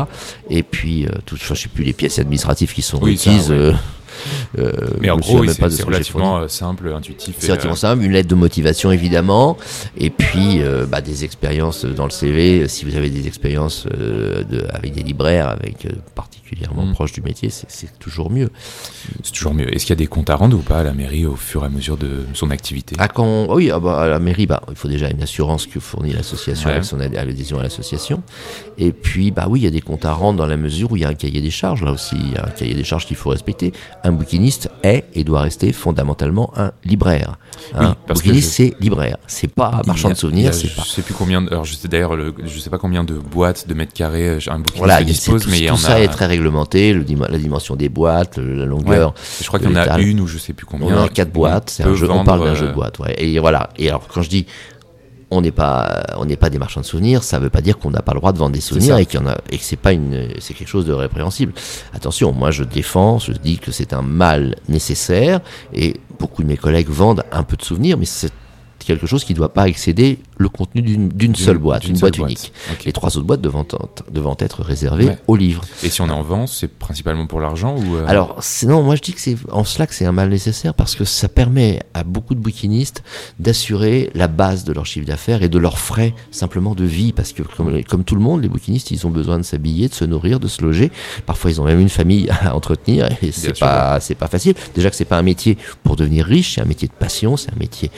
Et 0.50 0.62
puis, 0.64 1.06
euh, 1.06 1.10
tout, 1.26 1.38
je 1.38 1.54
sais 1.54 1.70
plus 1.70 1.86
les 1.86 1.94
pièces 1.94 2.20
administratives 2.20 2.74
qui 2.74 2.82
sont 2.82 3.00
Oui, 3.02 3.18
ça, 3.18 3.32
requises. 3.32 3.52
ouais. 3.52 3.74
Euh, 4.58 4.72
euh, 4.82 4.88
Mais 5.00 5.10
en 5.10 5.18
gros, 5.18 5.44
c'est 5.48 5.70
c'est 5.70 5.84
relativement 5.84 6.38
euh, 6.40 6.48
simple, 6.48 6.92
intuitif. 6.94 7.36
C'est 7.40 7.48
et, 7.48 7.52
relativement 7.52 7.74
euh, 7.74 7.78
simple, 7.78 8.04
une 8.04 8.12
lettre 8.12 8.30
de 8.30 8.36
motivation 8.36 8.92
évidemment, 8.92 9.58
et 9.98 10.10
puis 10.10 10.62
euh, 10.62 10.86
bah, 10.86 11.02
des 11.02 11.24
expériences 11.24 11.86
dans 11.86 12.06
le 12.06 12.12
CV. 12.12 12.68
Si 12.68 12.86
vous 12.86 12.96
avez 12.96 13.10
des 13.10 13.28
expériences 13.28 13.86
euh, 13.94 14.44
de, 14.44 14.66
avec 14.74 14.94
des 14.94 15.04
libraires, 15.04 15.48
avec 15.50 15.86
euh, 15.86 15.90
particulièrement 16.16 16.86
Mm. 16.86 16.94
proches 16.94 17.14
du 17.14 17.22
métier, 17.22 17.50
c'est- 17.50 17.66
c'est 17.68 17.98
toujours 17.98 18.30
mieux. 18.30 18.50
C'est 19.24 19.32
toujours 19.34 19.54
mieux. 19.56 19.74
Est-ce 19.74 19.86
qu'il 19.86 19.94
y 19.96 19.98
a 19.98 20.04
des 20.04 20.08
comptes 20.08 20.30
à 20.30 20.36
rendre 20.36 20.56
ou 20.56 20.62
pas 20.62 20.80
à 20.80 20.84
la 20.84 20.94
mairie 20.94 21.26
au 21.26 21.36
fur 21.36 21.64
et 21.64 21.66
à 21.66 21.70
mesure 21.70 21.98
de 21.98 22.26
son 22.34 22.52
activité? 22.52 22.96
Ah, 23.00 23.08
quand, 23.08 23.48
oui, 23.56 23.72
ah 23.72 23.80
bah, 23.80 24.02
à 24.02 24.08
la 24.08 24.20
mairie, 24.20 24.46
bah, 24.46 24.62
il 24.70 24.76
faut 24.76 24.88
déjà 24.88 25.10
une 25.10 25.22
assurance 25.24 25.66
que 25.66 25.80
fournit 25.80 26.14
l'association 26.14 26.68
Ouais. 26.70 26.74
avec 26.76 26.86
son 26.86 27.00
ad- 27.00 27.16
adhésion 27.16 27.60
à 27.60 27.64
l'association. 27.64 28.22
Et 28.78 28.92
puis, 28.92 29.32
bah 29.32 29.48
oui, 29.50 29.62
il 29.62 29.64
y 29.64 29.68
a 29.68 29.72
des 29.72 29.82
comptes 29.82 30.06
à 30.06 30.14
rendre 30.14 30.38
dans 30.38 30.46
la 30.46 30.58
mesure 30.58 30.92
où 30.92 30.96
il 30.98 31.02
y 31.02 31.06
a 31.06 31.10
un 31.10 31.14
cahier 31.16 31.42
des 31.42 31.50
charges. 31.52 31.84
Là 31.84 31.92
aussi, 31.92 32.16
il 32.20 32.34
y 32.34 32.38
a 32.38 32.46
un 32.46 32.50
cahier 32.52 32.76
des 32.76 32.84
charges 32.84 33.06
qu'il 33.08 33.18
faut 33.18 33.30
respecter. 33.32 33.74
Un 34.06 34.12
bouquiniste 34.12 34.70
est 34.84 35.06
et 35.14 35.24
doit 35.24 35.42
rester 35.42 35.72
fondamentalement 35.72 36.52
un 36.58 36.72
libraire. 36.84 37.38
Oui, 37.74 37.86
Un 37.86 37.96
parce 38.06 38.20
que 38.22 38.26
bouquiniste, 38.26 38.50
je- 38.50 38.56
c'est 38.56 38.74
libraire. 38.82 39.16
C'est 39.28 39.48
pas 39.48 39.82
y 39.84 39.88
marchand 39.88 40.10
a- 40.10 40.14
de 40.14 40.18
souvenirs, 40.18 40.54
c'est 40.54 40.68
Je 40.68 40.76
pas. 40.76 40.84
sais 40.84 41.02
plus 41.02 41.14
combien. 41.14 41.42
de- 41.42 41.50
Alors, 41.50 41.64
je 41.64 41.74
sais 41.74 41.88
d'ailleurs, 41.88 42.16
le- 42.18 42.34
je 42.44 42.60
sais 42.60 42.70
pas 42.70 42.78
combien 42.78 43.06
de 43.06 43.14
boîtes, 43.14 43.66
de 43.68 43.74
mètres 43.74 43.94
carrés, 43.94 44.28
euh, 44.28 44.40
un 44.48 44.58
bouquiniste 44.58 44.78
Voilà, 44.78 45.00
il 45.02 45.08
y 45.08 45.10
a- 45.10 45.14
dispose, 45.14 45.44
tout, 45.44 45.50
mais 45.50 45.60
il 45.60 45.64
y 45.64 45.68
tout 45.68 45.74
en 45.74 45.78
ça 45.78 45.94
a. 45.94 46.00
est 46.02 46.10
très 46.10 46.26
réglementé, 46.26 46.94
le 46.94 47.06
la 47.30 47.38
dimension 47.38 47.76
des 47.78 47.88
boîtes, 47.90 48.38
le- 48.38 48.56
la 48.56 48.66
longueur. 48.66 49.14
Je 49.42 49.48
crois 49.48 49.60
qu'il 49.60 49.70
y 49.70 49.74
en 49.74 49.76
a 49.78 49.98
une 50.00 50.20
ou 50.20 50.28
je 50.28 50.38
sais 50.38 50.52
plus 50.54 50.66
combien. 50.66 50.98
On 50.98 51.04
a 51.04 51.08
quatre 51.10 51.32
boîtes, 51.32 51.82
un 51.84 51.94
jeu, 51.96 52.10
on 52.12 52.26
parle 52.26 52.42
d'un 52.44 52.48
euh, 52.52 52.56
jeu 52.56 52.68
de 52.68 52.74
boîte, 52.74 53.00
ouais. 53.00 53.16
Et 53.18 53.40
voilà. 53.40 53.70
Et 53.78 53.88
alors, 53.88 54.06
quand 54.14 54.22
je 54.22 54.30
dis 54.30 54.46
on 55.34 55.42
n'est 55.42 55.52
pas, 55.52 56.04
on 56.18 56.26
n'est 56.26 56.38
pas 56.38 56.50
des 56.50 56.60
marchands 56.60 56.82
de 56.82 56.86
souvenirs, 56.86 57.24
ça 57.24 57.40
veut 57.40 57.50
pas 57.50 57.62
dire 57.62 57.78
qu'on 57.78 57.92
n'a 57.92 58.02
pas 58.02 58.14
le 58.14 58.20
droit 58.20 58.32
de 58.32 58.38
vendre 58.38 58.54
des 58.54 58.62
souvenirs 58.62 58.98
et 58.98 59.06
qu'il 59.06 59.20
y 59.20 59.24
en 59.24 59.28
a, 59.28 59.38
et 59.50 59.58
que 59.58 59.64
c'est 59.64 59.76
pas 59.76 59.94
une, 59.94 60.30
c'est 60.40 60.54
quelque 60.54 60.68
chose 60.68 60.86
de 60.86 60.94
répréhensible. 60.94 61.54
Attention, 61.94 62.34
moi 62.34 62.52
je 62.52 62.64
défends, 62.64 63.20
je 63.20 63.32
dis 63.32 63.58
que 63.58 63.72
c'est 63.72 63.94
un 63.94 64.02
mal 64.02 64.56
nécessaire 64.70 65.42
et 65.74 66.00
beaucoup 66.20 66.44
de 66.44 66.48
mes 66.48 66.58
collègues 66.58 66.90
vendent 66.90 67.24
un 67.32 67.44
peu 67.44 67.58
de 67.58 67.64
souvenirs, 67.64 67.98
mais 67.98 68.06
c'est 68.06 68.32
quelque 68.80 69.08
chose 69.08 69.24
qui 69.24 69.34
ne 69.34 69.38
doit 69.38 69.54
pas 69.54 69.68
excéder 69.68 70.20
le 70.38 70.50
contenu 70.50 70.82
d'une 70.82 71.10
d'une 71.10 71.36
seule 71.36 71.58
boîte, 71.58 71.84
d'une 71.84 71.96
une 71.96 72.00
boîte 72.00 72.18
unique. 72.18 72.52
Les 72.86 72.92
trois 72.92 73.16
autres 73.18 73.26
boîtes 73.26 73.42
devant, 73.42 73.66
devant 74.12 74.36
être 74.40 74.62
réservées 74.64 75.06
Ouais. 75.06 75.18
aux 75.28 75.36
livres. 75.36 75.64
Et 75.84 75.90
si 75.90 76.02
on 76.02 76.10
en 76.10 76.22
vend, 76.22 76.48
c'est 76.48 76.68
principalement 76.68 77.28
pour 77.28 77.40
l'argent 77.40 77.76
ou 77.78 77.96
euh, 77.96 78.06
Alors, 78.08 78.38
sinon, 78.42 78.84
moi 78.84 78.96
je 78.96 79.02
dis 79.02 79.14
que 79.14 79.22
c'est 79.22 79.36
en 79.52 79.64
cela 79.64 79.88
que 79.88 79.94
c'est 79.94 80.06
un 80.06 80.12
mal 80.12 80.30
nécessaire 80.30 80.74
parce 80.74 80.96
que 80.96 81.06
ça 81.06 81.28
permet 81.28 81.82
à 81.94 82.04
beaucoup 82.04 82.36
de 82.36 82.40
bouquinistes 82.40 83.04
d'assurer 83.40 84.10
la 84.16 84.28
base 84.28 84.64
de 84.64 84.74
leur 84.74 84.86
chiffre 84.86 85.06
d'affaires 85.06 85.44
et 85.44 85.50
de 85.50 85.58
leurs 85.60 85.78
frais 85.80 86.14
simplement 86.32 86.76
de 86.76 86.86
vie 86.86 87.12
parce 87.14 87.34
que 87.34 87.44
comme, 87.44 87.84
comme 87.84 88.04
tout 88.04 88.16
le 88.16 88.22
monde, 88.22 88.42
les 88.42 88.50
bouquinistes, 88.50 88.92
ils 88.92 89.06
ont 89.06 89.10
besoin 89.12 89.38
de 89.38 89.44
s'habiller, 89.44 89.88
de 89.90 89.94
se 89.94 90.06
nourrir, 90.06 90.40
de 90.40 90.48
se 90.48 90.62
loger. 90.62 90.92
Parfois, 91.26 91.52
ils 91.52 91.60
ont 91.62 91.66
même 91.66 91.80
une 91.80 91.90
famille 91.90 92.30
à 92.30 92.56
entretenir 92.56 93.10
et 93.22 93.32
c'est 93.32 93.58
pas 93.60 94.00
c'est 94.00 94.16
pas 94.16 94.28
facile. 94.28 94.56
Déjà 94.76 94.90
que 94.90 94.96
c'est 94.96 95.06
pas 95.06 95.18
un 95.18 95.24
métier 95.24 95.58
pour 95.84 95.96
devenir 95.96 96.26
riche, 96.26 96.56
c'est 96.56 96.62
un 96.62 96.66
métier 96.66 96.88
de 96.88 96.94
passion, 96.94 97.38
c'est 97.38 97.52
un 97.52 97.60
métier 97.60 97.92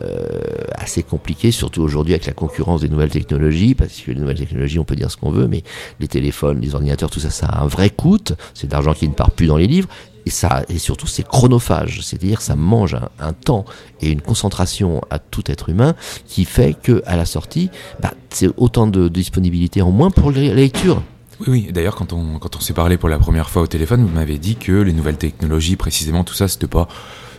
euh, 0.00 0.40
assez 0.74 1.02
compliqué, 1.02 1.50
surtout 1.50 1.81
aujourd'hui 1.82 2.14
avec 2.14 2.26
la 2.26 2.32
concurrence 2.32 2.80
des 2.80 2.88
nouvelles 2.88 3.10
technologies, 3.10 3.74
parce 3.74 4.00
que 4.00 4.10
les 4.10 4.20
nouvelles 4.20 4.38
technologies, 4.38 4.78
on 4.78 4.84
peut 4.84 4.96
dire 4.96 5.10
ce 5.10 5.16
qu'on 5.16 5.30
veut, 5.30 5.48
mais 5.48 5.62
les 6.00 6.08
téléphones, 6.08 6.60
les 6.60 6.74
ordinateurs, 6.74 7.10
tout 7.10 7.20
ça, 7.20 7.30
ça 7.30 7.46
a 7.46 7.62
un 7.62 7.66
vrai 7.66 7.90
coût. 7.90 8.18
C'est 8.54 8.66
de 8.66 8.72
l'argent 8.72 8.94
qui 8.94 9.08
ne 9.08 9.14
part 9.14 9.30
plus 9.30 9.46
dans 9.46 9.56
les 9.56 9.66
livres. 9.66 9.88
Et, 10.24 10.30
ça, 10.30 10.62
et 10.68 10.78
surtout, 10.78 11.08
c'est 11.08 11.26
chronophage, 11.26 12.00
c'est-à-dire 12.02 12.40
ça 12.42 12.54
mange 12.54 12.96
un, 13.18 13.32
temps 13.32 13.64
et 14.00 14.08
une 14.08 14.20
concentration 14.20 15.00
à 15.10 15.18
tout 15.18 15.50
être 15.50 15.68
humain 15.68 15.94
qui 16.26 16.44
fait 16.44 16.76
que 16.80 17.02
à 17.06 17.16
la 17.16 17.24
sortie, 17.24 17.70
bah, 18.00 18.12
c'est 18.30 18.48
autant 18.56 18.86
de, 18.86 19.02
de 19.02 19.08
disponibilité 19.08 19.82
en 19.82 19.90
moins 19.90 20.12
pour 20.12 20.30
la 20.30 20.54
lecture. 20.54 21.02
Oui, 21.40 21.46
oui. 21.48 21.72
D'ailleurs, 21.72 21.96
quand 21.96 22.12
on, 22.12 22.38
quand 22.38 22.54
on 22.54 22.60
s'est 22.60 22.72
parlé 22.72 22.96
pour 22.98 23.08
la 23.08 23.18
première 23.18 23.50
fois 23.50 23.62
au 23.62 23.66
téléphone, 23.66 24.02
vous 24.02 24.14
m'avez 24.14 24.38
dit 24.38 24.54
que 24.54 24.72
les 24.72 24.92
nouvelles 24.92 25.16
technologies, 25.16 25.74
précisément, 25.74 26.22
tout 26.22 26.34
ça, 26.34 26.46
c'était 26.46 26.68
pas 26.68 26.86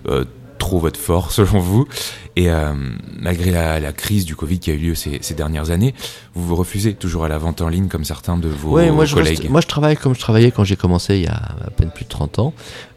euh, 0.10 0.26
trop 0.58 0.80
votre 0.80 1.00
fort, 1.00 1.32
selon 1.38 1.60
vous. 1.60 1.88
Et 2.36 2.50
euh, 2.50 2.74
malgré 3.20 3.52
la, 3.52 3.80
la 3.80 3.92
crise 3.94 4.26
du 4.26 4.36
Covid 4.36 4.58
qui 4.58 4.72
a 4.72 4.74
eu 4.74 4.78
lieu 4.78 4.96
ces, 4.96 5.20
ces 5.22 5.36
dernières 5.36 5.70
années, 5.70 5.94
vous 6.34 6.48
vous 6.48 6.56
refusez 6.56 6.96
toujours 6.96 7.26
à 7.26 7.28
la 7.28 7.38
vente 7.38 7.62
en 7.62 7.70
ligne 7.70 7.88
comme 7.90 8.04
certains 8.06 8.38
de 8.38 8.48
vos 8.48 8.72
Ouais, 8.72 8.90
moi 8.90 9.06
je, 9.06 9.14
collègues. 9.14 9.38
reste- 9.38 9.50
moi 9.52 9.62
je 9.62 9.68
travaille 9.68 9.96
comme 9.98 10.16
je 10.16 10.20
travaillais 10.20 10.50
quand 10.50 10.64
j'ai 10.64 10.76
commencé 10.76 11.18
il 11.18 11.24
y 11.26 11.28
a 11.28 11.36
à 11.36 11.70
peine 11.70 11.92
plus 11.92 12.06
de 12.06 12.10
30 12.10 12.40
ans. 12.40 12.54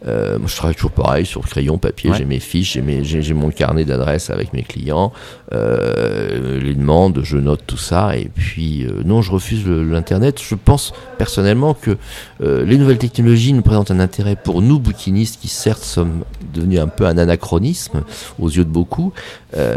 Euh, 0.06 0.38
moi 0.38 0.48
je 0.48 0.56
travaille 0.56 0.74
toujours 0.74 0.92
pareil 0.92 1.26
sur 1.26 1.42
crayon, 1.42 1.76
papier, 1.76 2.08
Ouais. 2.10 2.16
j'ai 2.16 2.24
mes 2.24 2.40
fiches, 2.40 2.78
j'ai, 3.02 3.34
mon 3.34 3.50
carnet 3.50 3.84
d'adresses 3.84 4.30
avec 4.30 4.54
mes 4.54 4.62
clients, 4.62 5.12
euh, 5.52 6.58
les 6.60 6.74
demandes, 6.74 7.20
je 7.22 7.36
note 7.36 7.60
tout 7.66 7.76
ça. 7.76 8.16
Et 8.16 8.30
puis 8.34 8.86
non, 9.04 9.20
je 9.20 9.32
refuse 9.32 9.66
l'internet. 9.66 10.40
Je 10.42 10.54
pense 10.54 10.94
personnellement 11.18 11.74
que 11.74 11.98
les 12.40 12.78
nouvelles 12.78 12.96
technologies 12.98 13.52
nous 13.52 13.62
présentent 13.62 13.90
un 13.90 14.00
intérêt 14.00 14.36
pour 14.36 14.62
nous 14.62 14.78
bouquinistes 14.78 15.40
qui 15.40 15.48
certes 15.48 15.82
sommes 15.82 16.24
devenus 16.54 16.80
un 16.80 16.88
peu 16.88 17.04
un 17.06 17.18
anachronisme 17.18 17.45
aux 18.38 18.48
yeux 18.48 18.64
de 18.64 18.70
beaucoup 18.70 19.12
euh, 19.56 19.76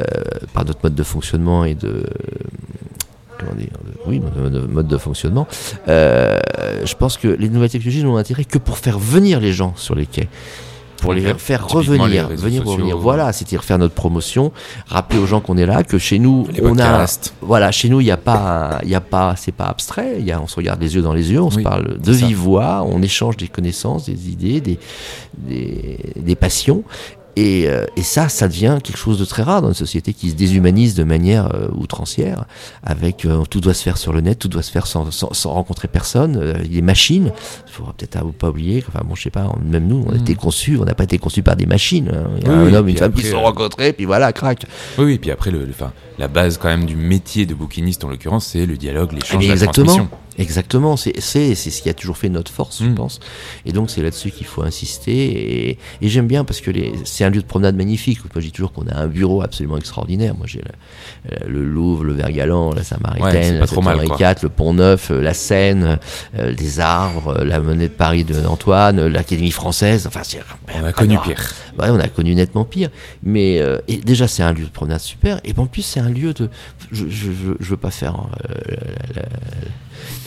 par 0.54 0.66
notre 0.66 0.80
mode 0.84 0.96
de 0.96 1.04
fonctionnement 1.04 1.66
et 1.66 1.76
de 1.76 2.04
comment 3.40 3.54
dire, 3.56 3.70
oui, 4.06 4.20
mode 4.20 4.52
de, 4.52 4.60
mode 4.60 4.88
de 4.88 4.98
fonctionnement. 4.98 5.48
Euh, 5.88 6.38
je 6.84 6.94
pense 6.96 7.18
que 7.18 7.28
les 7.28 7.50
nouvelles 7.50 7.70
technologies 7.70 8.04
n'ont 8.04 8.18
intérêt 8.18 8.44
que 8.44 8.58
pour 8.58 8.78
faire 8.78 9.00
venir 9.00 9.40
les 9.40 9.54
gens 9.54 9.74
sur 9.76 9.96
les 9.96 10.06
quais. 10.06 10.28
Pour 11.02 11.14
les 11.14 11.22
faire 11.36 11.66
les 11.70 11.74
revenir, 11.74 12.28
venir 12.28 12.64
sociaux. 12.64 12.72
revenir. 12.72 12.98
Voilà, 12.98 13.32
c'est-à-dire 13.32 13.64
faire 13.64 13.78
notre 13.78 13.94
promotion, 13.94 14.52
rappeler 14.88 15.20
aux 15.20 15.26
gens 15.26 15.40
qu'on 15.40 15.58
est 15.58 15.66
là, 15.66 15.84
que 15.84 15.98
chez 15.98 16.20
nous, 16.20 16.46
on 16.62 16.78
a, 16.78 17.06
voilà, 17.42 17.72
chez 17.72 17.88
nous, 17.88 18.02
il 18.02 18.06
n'y 18.06 18.12
a 18.12 18.18
pas, 18.18 18.80
il 18.84 18.90
y 18.90 18.96
a 18.96 19.00
pas, 19.02 19.36
c'est 19.38 19.54
pas 19.54 19.68
abstrait. 19.68 20.18
Il 20.20 20.26
y 20.26 20.34
a, 20.34 20.42
on 20.42 20.48
se 20.48 20.58
regarde 20.58 20.82
les 20.82 20.96
yeux 20.96 21.02
dans 21.02 21.14
les 21.14 21.32
yeux, 21.32 21.42
on 21.42 21.52
se 21.52 21.62
parle 21.62 21.98
de 22.00 22.12
vive 22.12 22.38
voix, 22.38 22.84
on 22.86 23.02
échange 23.02 23.38
des 23.38 23.48
connaissances, 23.48 24.08
des 24.08 24.30
idées, 24.30 24.60
des, 24.60 24.80
des, 25.38 26.00
des 26.18 26.36
passions. 26.36 26.84
Et, 27.40 27.70
euh, 27.70 27.86
et, 27.96 28.02
ça, 28.02 28.28
ça 28.28 28.50
devient 28.50 28.80
quelque 28.84 28.98
chose 28.98 29.18
de 29.18 29.24
très 29.24 29.44
rare 29.44 29.62
dans 29.62 29.70
une 29.70 29.74
société 29.74 30.14
qui 30.14 30.32
se 30.32 30.36
déshumanise 30.36 30.94
de 30.94 31.06
manière 31.06 31.56
euh, 31.56 31.70
outrancière, 31.74 32.44
avec 32.84 33.24
euh, 33.24 33.44
tout 33.50 33.62
doit 33.62 33.74
se 33.74 33.82
faire 33.82 33.98
sur 33.98 34.12
le 34.12 34.20
net, 34.20 34.40
tout 34.40 34.50
doit 34.50 34.62
se 34.62 34.70
faire 34.70 34.86
sans, 34.86 35.10
sans, 35.12 35.34
sans 35.34 35.54
rencontrer 35.54 35.88
personne, 35.88 36.38
les 36.70 36.82
machines. 36.82 37.32
Il 37.68 37.72
faut 37.72 37.84
peut-être 37.98 38.30
pas 38.34 38.50
oublier, 38.50 38.84
enfin 38.86 39.06
bon, 39.06 39.16
je 39.16 39.24
sais 39.24 39.30
pas, 39.30 39.50
même 39.64 39.88
nous, 39.88 40.04
on 40.06 40.12
a 40.12 40.18
été 40.18 40.36
conçus, 40.36 40.78
on 40.82 40.84
n'a 40.84 40.96
pas 40.96 41.06
été 41.06 41.18
conçus 41.18 41.42
par 41.42 41.56
des 41.56 41.66
machines. 41.66 42.12
Hein. 42.14 42.30
Il 42.42 42.48
y 42.48 42.50
a 42.50 42.54
un 42.54 42.74
homme, 42.74 42.90
une 42.90 42.98
femme 42.98 43.14
qui 43.14 43.22
se 43.22 43.32
sont 43.32 43.42
rencontrés, 43.42 43.94
puis 43.94 44.04
voilà, 44.04 44.34
crac. 44.34 44.66
Oui, 44.98 45.06
oui, 45.06 45.18
puis 45.18 45.32
après, 45.32 45.52
le, 45.52 45.60
le 45.60 45.74
la 46.18 46.28
base 46.28 46.58
quand 46.58 46.68
même 46.68 46.86
du 46.86 46.98
métier 46.98 47.46
de 47.46 47.54
bouquiniste 47.54 48.04
en 48.04 48.10
l'occurrence, 48.10 48.48
c'est 48.48 48.66
le 48.66 48.76
dialogue, 48.76 49.14
l'échange, 49.14 49.48
la 49.48 49.56
transmission. 49.56 50.10
Exactement, 50.40 50.98
c'est 50.98 51.20
ce 51.20 51.82
qui 51.82 51.90
a 51.90 51.94
toujours 51.94 52.18
fait 52.18 52.30
notre 52.30 52.52
force, 52.52 52.82
je 52.82 52.90
mm. 52.90 52.96
pense. 52.96 53.20
Et 53.66 53.72
donc 53.72 53.90
c'est 53.90 54.02
là-dessus 54.02 54.32
qu'il 54.32 54.48
faut 54.48 54.64
insister. 54.64 55.70
Et, 55.70 55.78
et 56.02 56.10
j'aime 56.10 56.28
bien 56.28 56.44
parce 56.44 56.62
que 56.62 56.72
c'est 57.04 57.26
un 57.26 57.30
lieu 57.30 57.42
de 57.42 57.46
promenade 57.48 57.76
magnifique. 57.76 58.20
Moi 58.20 58.32
je 58.38 58.42
dis 58.42 58.52
toujours 58.52 58.72
qu'on 58.72 58.88
a 58.88 58.96
un 58.96 59.08
bureau 59.08 59.42
absolument 59.42 59.78
extraordinaire. 59.78 60.36
Moi 60.36 60.48
j'ai 60.48 60.62
le, 61.46 61.64
Louvre, 61.66 62.04
le 62.06 62.14
Vergalan, 62.14 62.74
la 62.74 62.84
Samaritaine, 62.84 63.62
ouais, 63.62 63.68
la 63.84 63.96
Henri 63.96 64.08
IV, 64.08 64.36
le 64.44 64.50
Pont 64.50 64.74
Neuf, 64.74 65.12
euh, 65.12 65.22
la 65.22 65.34
Seine, 65.34 66.00
euh, 66.38 66.52
les 66.58 66.80
arbres, 66.80 67.44
la 67.44 67.60
monnaie 67.60 67.90
de 67.90 67.94
Paris 67.94 68.24
d'Antoine, 68.24 69.08
l'Académie 69.08 69.52
française. 69.52 70.08
Enfin, 70.08 70.22
on 70.76 70.84
a 70.84 70.94
connu 70.94 71.18
pire. 71.20 71.54
Ouais, 71.78 71.90
on 71.90 72.00
a 72.00 72.08
connu 72.08 72.36
nettement 72.36 72.66
pire. 72.66 72.90
Mais 73.24 73.60
euh, 73.60 73.80
et 73.88 73.98
déjà 73.98 74.28
c'est 74.28 74.44
un 74.44 74.54
lieu 74.54 74.66
de 74.66 74.70
promenade 74.70 75.02
super. 75.02 75.40
Et 75.44 75.54
en 75.58 75.66
plus 75.66 75.82
c'est 75.82 76.00
un 76.00 76.10
lieu 76.10 76.34
de. 76.34 76.50
Je, 76.92 77.08
je, 77.10 77.32
je, 77.60 77.70
veux 77.70 77.78
pas 77.78 77.92
faire. 77.92 78.16
Euh, 78.50 78.76
la, 79.16 79.24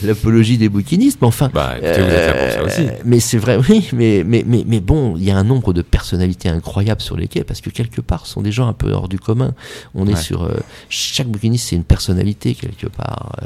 l'apologie 0.03 0.57
des 0.57 0.69
bouquinistes, 0.69 1.19
mais 1.21 1.27
enfin. 1.27 1.49
Bah, 1.53 1.75
écoutez, 1.77 2.01
vous 2.01 2.09
êtes 2.09 2.27
là 2.27 2.33
pour 2.33 2.53
ça 2.53 2.63
aussi. 2.63 2.87
Euh, 2.87 2.91
mais 3.05 3.19
c'est 3.19 3.37
vrai, 3.37 3.57
oui, 3.69 3.89
mais, 3.93 4.23
mais, 4.25 4.43
mais, 4.45 4.63
mais 4.65 4.79
bon, 4.79 5.15
il 5.17 5.23
y 5.23 5.31
a 5.31 5.37
un 5.37 5.43
nombre 5.43 5.73
de 5.73 5.81
personnalités 5.81 6.49
incroyables 6.49 7.01
sur 7.01 7.17
les 7.17 7.27
quais 7.27 7.43
parce 7.43 7.61
que 7.61 7.69
quelque 7.69 8.01
part, 8.01 8.25
ce 8.25 8.33
sont 8.33 8.41
des 8.41 8.51
gens 8.51 8.67
un 8.67 8.73
peu 8.73 8.91
hors 8.91 9.09
du 9.09 9.19
commun. 9.19 9.53
On 9.95 10.07
est 10.07 10.15
sur. 10.15 10.43
Euh, 10.43 10.57
chaque 10.89 11.27
bouquiniste, 11.27 11.69
c'est 11.69 11.75
une 11.75 11.83
personnalité 11.83 12.55
quelque 12.55 12.87
part. 12.87 13.35
Euh, 13.41 13.45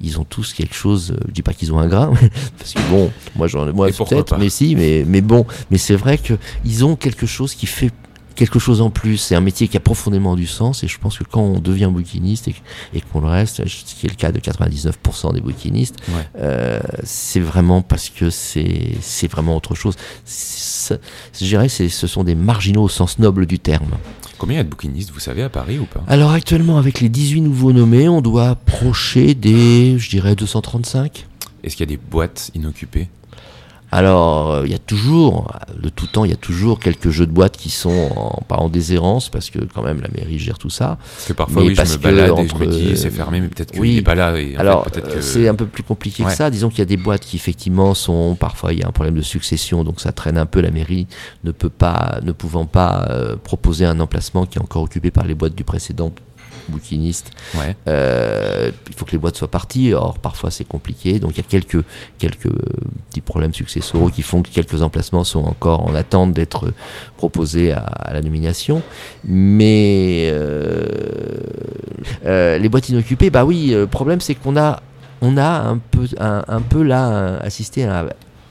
ils 0.00 0.18
ont 0.18 0.24
tous 0.24 0.52
quelque 0.52 0.74
chose. 0.74 1.14
je 1.26 1.32
dis 1.32 1.42
pas 1.42 1.52
qu'ils 1.52 1.72
ont 1.72 1.78
un 1.78 1.88
grain, 1.88 2.12
parce 2.58 2.74
que 2.74 2.90
bon, 2.90 3.10
moi, 3.34 3.46
j'en, 3.46 3.72
moi 3.72 3.88
peut-être, 3.88 4.38
mais 4.38 4.48
si, 4.48 4.76
mais, 4.76 5.04
mais 5.06 5.20
bon, 5.20 5.46
mais 5.70 5.78
c'est 5.78 5.96
vrai 5.96 6.18
qu'ils 6.18 6.84
ont 6.84 6.96
quelque 6.96 7.26
chose 7.26 7.54
qui 7.54 7.66
fait 7.66 7.90
quelque 8.36 8.58
chose 8.58 8.80
en 8.80 8.90
plus. 8.90 9.16
C'est 9.16 9.34
un 9.34 9.40
métier 9.40 9.66
qui 9.66 9.76
a 9.76 9.80
profondément 9.80 10.36
du 10.36 10.46
sens 10.46 10.84
et 10.84 10.88
je 10.88 10.98
pense 10.98 11.18
que 11.18 11.24
quand 11.24 11.40
on 11.40 11.58
devient 11.58 11.90
bouquiniste 11.90 12.48
et, 12.48 13.00
qu'on 13.12 13.20
le 13.20 13.26
reste, 13.26 13.66
ce 13.66 13.94
qui 13.94 14.06
est 14.06 14.10
le 14.10 14.14
cas 14.14 14.30
de 14.30 14.38
99% 14.38 15.34
des 15.34 15.40
bouquinistes, 15.40 15.96
euh, 16.38 16.78
c'est 17.02 17.40
vraiment 17.40 17.82
parce 17.82 18.10
que 18.10 18.30
c'est 18.30 19.28
vraiment 19.28 19.56
autre 19.56 19.74
chose. 19.74 19.96
Je 20.26 20.98
dirais 21.44 21.68
que 21.68 21.88
ce 21.88 22.06
sont 22.06 22.22
des 22.22 22.34
marginaux 22.34 22.84
au 22.84 22.88
sens 22.88 23.18
noble 23.18 23.46
du 23.46 23.58
terme. 23.58 23.90
Combien 24.38 24.56
il 24.56 24.58
y 24.58 24.60
a 24.60 24.64
de 24.64 24.68
bouquinistes, 24.68 25.10
vous 25.12 25.20
savez, 25.20 25.42
à 25.42 25.48
Paris 25.48 25.78
ou 25.78 25.86
pas? 25.86 26.04
Alors 26.06 26.30
actuellement, 26.30 26.76
avec 26.76 27.00
les 27.00 27.08
18 27.08 27.40
nouveaux 27.40 27.72
nommés, 27.72 28.08
on 28.08 28.20
doit 28.20 28.50
approcher 28.50 29.34
des, 29.34 29.98
je 29.98 30.10
dirais, 30.10 30.36
235. 30.36 31.26
Est-ce 31.64 31.74
qu'il 31.74 31.88
y 31.88 31.88
a 31.88 31.96
des 31.96 32.00
boîtes 32.10 32.50
inoccupées? 32.54 33.08
Alors, 33.92 34.52
euh, 34.52 34.66
il 34.66 34.72
y 34.72 34.74
a 34.74 34.78
toujours, 34.78 35.52
de 35.80 35.88
tout 35.88 36.06
temps, 36.08 36.24
il 36.24 36.30
y 36.30 36.34
a 36.34 36.38
toujours 36.38 36.80
quelques 36.80 37.10
jeux 37.10 37.26
de 37.26 37.30
boîte 37.30 37.56
qui 37.56 37.70
sont 37.70 38.10
en, 38.16 38.42
pas 38.42 38.56
en 38.56 38.68
déshérence, 38.68 39.28
parce 39.28 39.48
que 39.48 39.60
quand 39.60 39.82
même 39.82 40.00
la 40.00 40.08
mairie 40.08 40.38
gère 40.38 40.58
tout 40.58 40.70
ça. 40.70 40.98
Parce 41.14 41.28
que 41.28 41.32
parfois, 41.32 41.62
oui, 41.62 41.74
je 41.74 41.80
me 41.80 41.96
balade 41.98 42.38
et 42.38 42.48
je 42.48 42.54
me 42.56 42.66
dis, 42.66 42.96
c'est 42.96 43.10
fermé, 43.10 43.40
mais 43.40 43.48
peut-être 43.48 43.70
qu'il 43.70 43.80
oui. 43.80 43.94
n'est 43.96 44.02
pas 44.02 44.16
là. 44.16 44.38
Et 44.38 44.56
Alors, 44.56 44.88
euh, 44.96 45.20
c'est 45.20 45.46
un 45.46 45.54
peu 45.54 45.66
plus 45.66 45.84
compliqué 45.84 46.24
que 46.24 46.32
ça. 46.32 46.50
Disons 46.50 46.68
qu'il 46.68 46.80
y 46.80 46.82
a 46.82 46.86
des 46.86 46.96
boîtes 46.96 47.22
qui, 47.22 47.36
effectivement, 47.36 47.94
sont, 47.94 48.36
parfois, 48.38 48.72
il 48.72 48.80
y 48.80 48.82
a 48.82 48.88
un 48.88 48.92
problème 48.92 49.14
de 49.14 49.22
succession, 49.22 49.84
donc 49.84 50.00
ça 50.00 50.12
traîne 50.12 50.38
un 50.38 50.46
peu. 50.46 50.60
La 50.60 50.70
mairie 50.72 51.06
ne 51.44 51.52
peut 51.52 51.70
pas, 51.70 52.18
ne 52.22 52.32
pouvant 52.32 52.66
pas 52.66 53.06
euh, 53.10 53.36
proposer 53.36 53.84
un 53.84 54.00
emplacement 54.00 54.46
qui 54.46 54.58
est 54.58 54.62
encore 54.62 54.82
occupé 54.82 55.10
par 55.12 55.24
les 55.24 55.34
boîtes 55.34 55.54
du 55.54 55.64
précédent 55.64 56.12
bouquiniste. 56.68 57.30
Euh, 57.88 58.70
il 58.88 58.94
faut 58.94 59.04
que 59.04 59.12
les 59.12 59.18
boîtes 59.18 59.36
soient 59.36 59.50
parties. 59.50 59.92
Or, 59.92 60.18
parfois, 60.18 60.50
c'est 60.50 60.66
compliqué. 60.66 61.18
Donc, 61.18 61.32
il 61.32 61.38
y 61.38 61.40
a 61.40 61.48
quelques, 61.48 61.84
quelques 62.18 62.50
petits 63.08 63.20
problèmes 63.20 63.54
successoraux 63.54 64.08
qui 64.08 64.22
font 64.22 64.42
que 64.42 64.50
quelques 64.50 64.82
emplacements 64.82 65.24
sont 65.24 65.44
encore 65.44 65.86
en 65.86 65.94
attente 65.94 66.32
d'être 66.32 66.72
proposés 67.16 67.72
à, 67.72 68.10
la 68.12 68.22
nomination. 68.22 68.82
Mais 69.24 70.28
euh, 70.30 70.86
euh, 72.24 72.58
les 72.58 72.68
boîtes 72.68 72.88
inoccupées, 72.88 73.30
bah 73.30 73.44
oui, 73.44 73.70
le 73.70 73.86
problème, 73.86 74.20
c'est 74.20 74.34
qu'on 74.34 74.56
a 74.56 74.82
on 75.22 75.38
a 75.38 75.48
un 75.48 75.78
peu, 75.78 76.06
un, 76.20 76.44
un 76.46 76.60
peu 76.60 76.82
là 76.82 77.38
assisté 77.38 77.84
à 77.84 78.04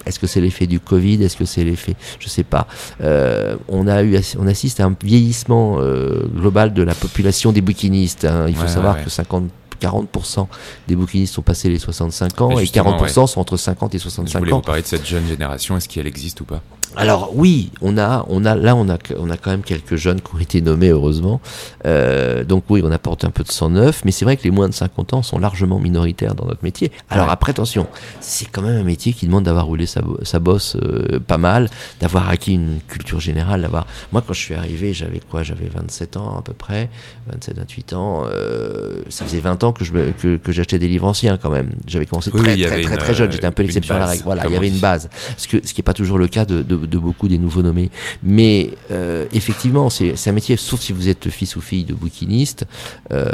est-ce 0.06 0.20
que 0.20 0.28
c'est 0.28 0.42
l'effet 0.42 0.68
du 0.68 0.80
Covid? 0.80 1.24
Est-ce 1.24 1.38
que 1.38 1.46
c'est 1.46 1.64
l'effet? 1.64 1.96
Je 2.20 2.30
sais 2.30 2.44
pas. 2.44 2.68
Euh, 3.02 3.56
on 3.68 3.88
a 3.88 4.04
eu, 4.04 4.18
on 4.40 4.48
assiste 4.48 4.80
à 4.80 4.86
un 4.86 4.96
vieillissement 5.04 5.78
euh, 5.80 6.26
global 6.36 6.74
de 6.74 6.84
la 6.84 6.96
population 6.96 7.52
des 7.52 7.62
bouquinistes. 7.62 8.26
Hein. 8.26 8.46
Il 8.48 8.56
faut 8.56 8.68
savoir 8.68 9.04
que 9.04 9.10
50 9.10 9.50
40% 9.82 10.48
des 10.88 10.96
bouquinistes 10.96 11.34
sont 11.34 11.42
passés 11.42 11.70
les 11.70 11.80
65 11.80 12.42
ans 12.42 12.58
et 12.58 12.64
40% 12.64 13.28
sont 13.28 13.40
entre 13.40 13.58
50 13.58 13.94
et 13.96 14.00
65 14.00 14.22
ans. 14.22 14.32
Je 14.32 14.38
voulais 14.40 14.52
vous 14.52 14.62
parler 14.62 14.82
de 14.82 14.88
cette 14.88 15.06
jeune 15.06 15.28
génération, 15.28 15.76
est-ce 15.78 15.90
qu'elle 15.90 16.08
existe 16.08 16.42
ou 16.42 16.46
pas? 16.46 16.62
Alors 16.98 17.32
oui, 17.36 17.72
on 17.82 17.98
a, 17.98 18.26
on 18.30 18.46
a, 18.46 18.56
là 18.56 18.76
on 18.76 18.90
a, 18.90 18.98
on 19.18 19.30
a 19.30 19.38
quand 19.38 19.52
même 19.52 19.64
quelques 19.64 19.96
jeunes 19.96 20.22
qui 20.22 20.36
ont 20.36 20.40
été 20.40 20.62
nommés 20.62 20.90
heureusement. 20.90 21.42
Euh, 21.86 22.44
donc 22.44 22.64
oui, 22.70 22.82
on 22.84 22.92
apporte 22.92 23.26
un 23.26 23.30
peu 23.30 23.44
de 23.44 23.52
sang 23.52 23.70
neuf, 23.70 24.04
mais 24.06 24.12
c'est 24.12 24.26
vrai 24.26 24.38
que 24.38 24.44
les 24.44 24.52
moins 24.52 24.70
de 24.70 24.74
50 24.74 25.14
ans 25.14 25.24
sont 25.24 25.40
largement 25.40 25.80
minoritaires 25.80 26.36
dans 26.36 26.46
notre 26.46 26.64
métier. 26.64 26.92
Alors 27.10 27.30
après 27.30 27.52
attention, 27.52 27.88
c'est 28.22 28.50
quand 28.50 28.62
même 28.62 28.78
un 28.78 28.84
métier 28.84 29.14
qui 29.14 29.26
demande 29.26 29.44
d'avoir 29.44 29.66
roulé 29.66 29.86
sa, 29.86 30.02
sa 30.24 30.40
bosse 30.40 30.78
euh, 30.82 31.20
pas 31.20 31.38
mal, 31.38 31.70
d'avoir 32.00 32.30
acquis 32.30 32.54
une 32.54 32.80
culture 32.88 33.20
générale, 33.20 33.62
d'avoir. 33.62 33.88
Moi 34.12 34.24
quand 34.26 34.34
je 34.34 34.40
suis 34.40 34.56
arrivé, 34.56 34.94
j'avais 34.94 35.20
quoi? 35.20 35.44
J'avais 35.44 35.68
27 35.68 36.18
ans 36.18 36.38
à 36.38 36.42
peu 36.42 36.54
près, 36.54 36.90
27, 37.32 37.58
28 37.58 37.94
ans. 37.94 38.24
Euh, 38.26 39.02
ça 39.10 39.26
faisait 39.26 39.40
20 39.40 39.64
ans 39.64 39.74
que 39.74 39.84
je 39.84 39.92
que, 39.92 40.38
que 40.38 40.52
j'achetais 40.52 40.80
des 40.80 40.88
livres 40.88 41.08
anciens 41.08 41.38
quand 41.38 41.50
même. 41.50 41.72
J'avais 41.88 42.06
commencé 42.06 42.32
très, 42.32 42.58
très, 42.58 42.82
très, 42.82 42.98
très, 42.98 43.14
jeune. 43.14 43.32
J'étais 43.32 43.48
un 43.48 43.52
peu 43.52 43.64
l'exception 43.64 43.96
à 43.96 44.00
la 44.00 44.06
règle. 44.08 44.24
Voilà, 44.24 44.46
il 44.48 44.54
y 44.54 44.58
avait 44.58 44.70
une 44.70 44.80
base, 44.80 45.10
ce 45.38 45.48
que 45.48 45.66
ce 45.66 45.74
qui 45.74 45.82
est 45.82 45.84
pas 45.84 45.94
toujours 45.94 46.18
le 46.18 46.28
cas 46.28 46.46
de, 46.46 46.62
de 46.62 46.85
de, 46.86 46.98
beaucoup 46.98 47.28
des 47.28 47.38
nouveaux 47.38 47.62
nommés. 47.62 47.90
Mais 48.24 48.72
euh, 48.92 49.26
effectivement, 49.34 49.90
c'est 49.90 50.28
un 50.28 50.32
métier, 50.32 50.58
sauf 50.58 50.82
si 50.82 50.94
vous 50.94 51.10
êtes 51.10 51.30
fils 51.30 51.56
ou 51.56 51.62
fille 51.62 51.84
de 51.84 51.94
bouquiniste, 51.94 52.66
euh, 53.12 53.30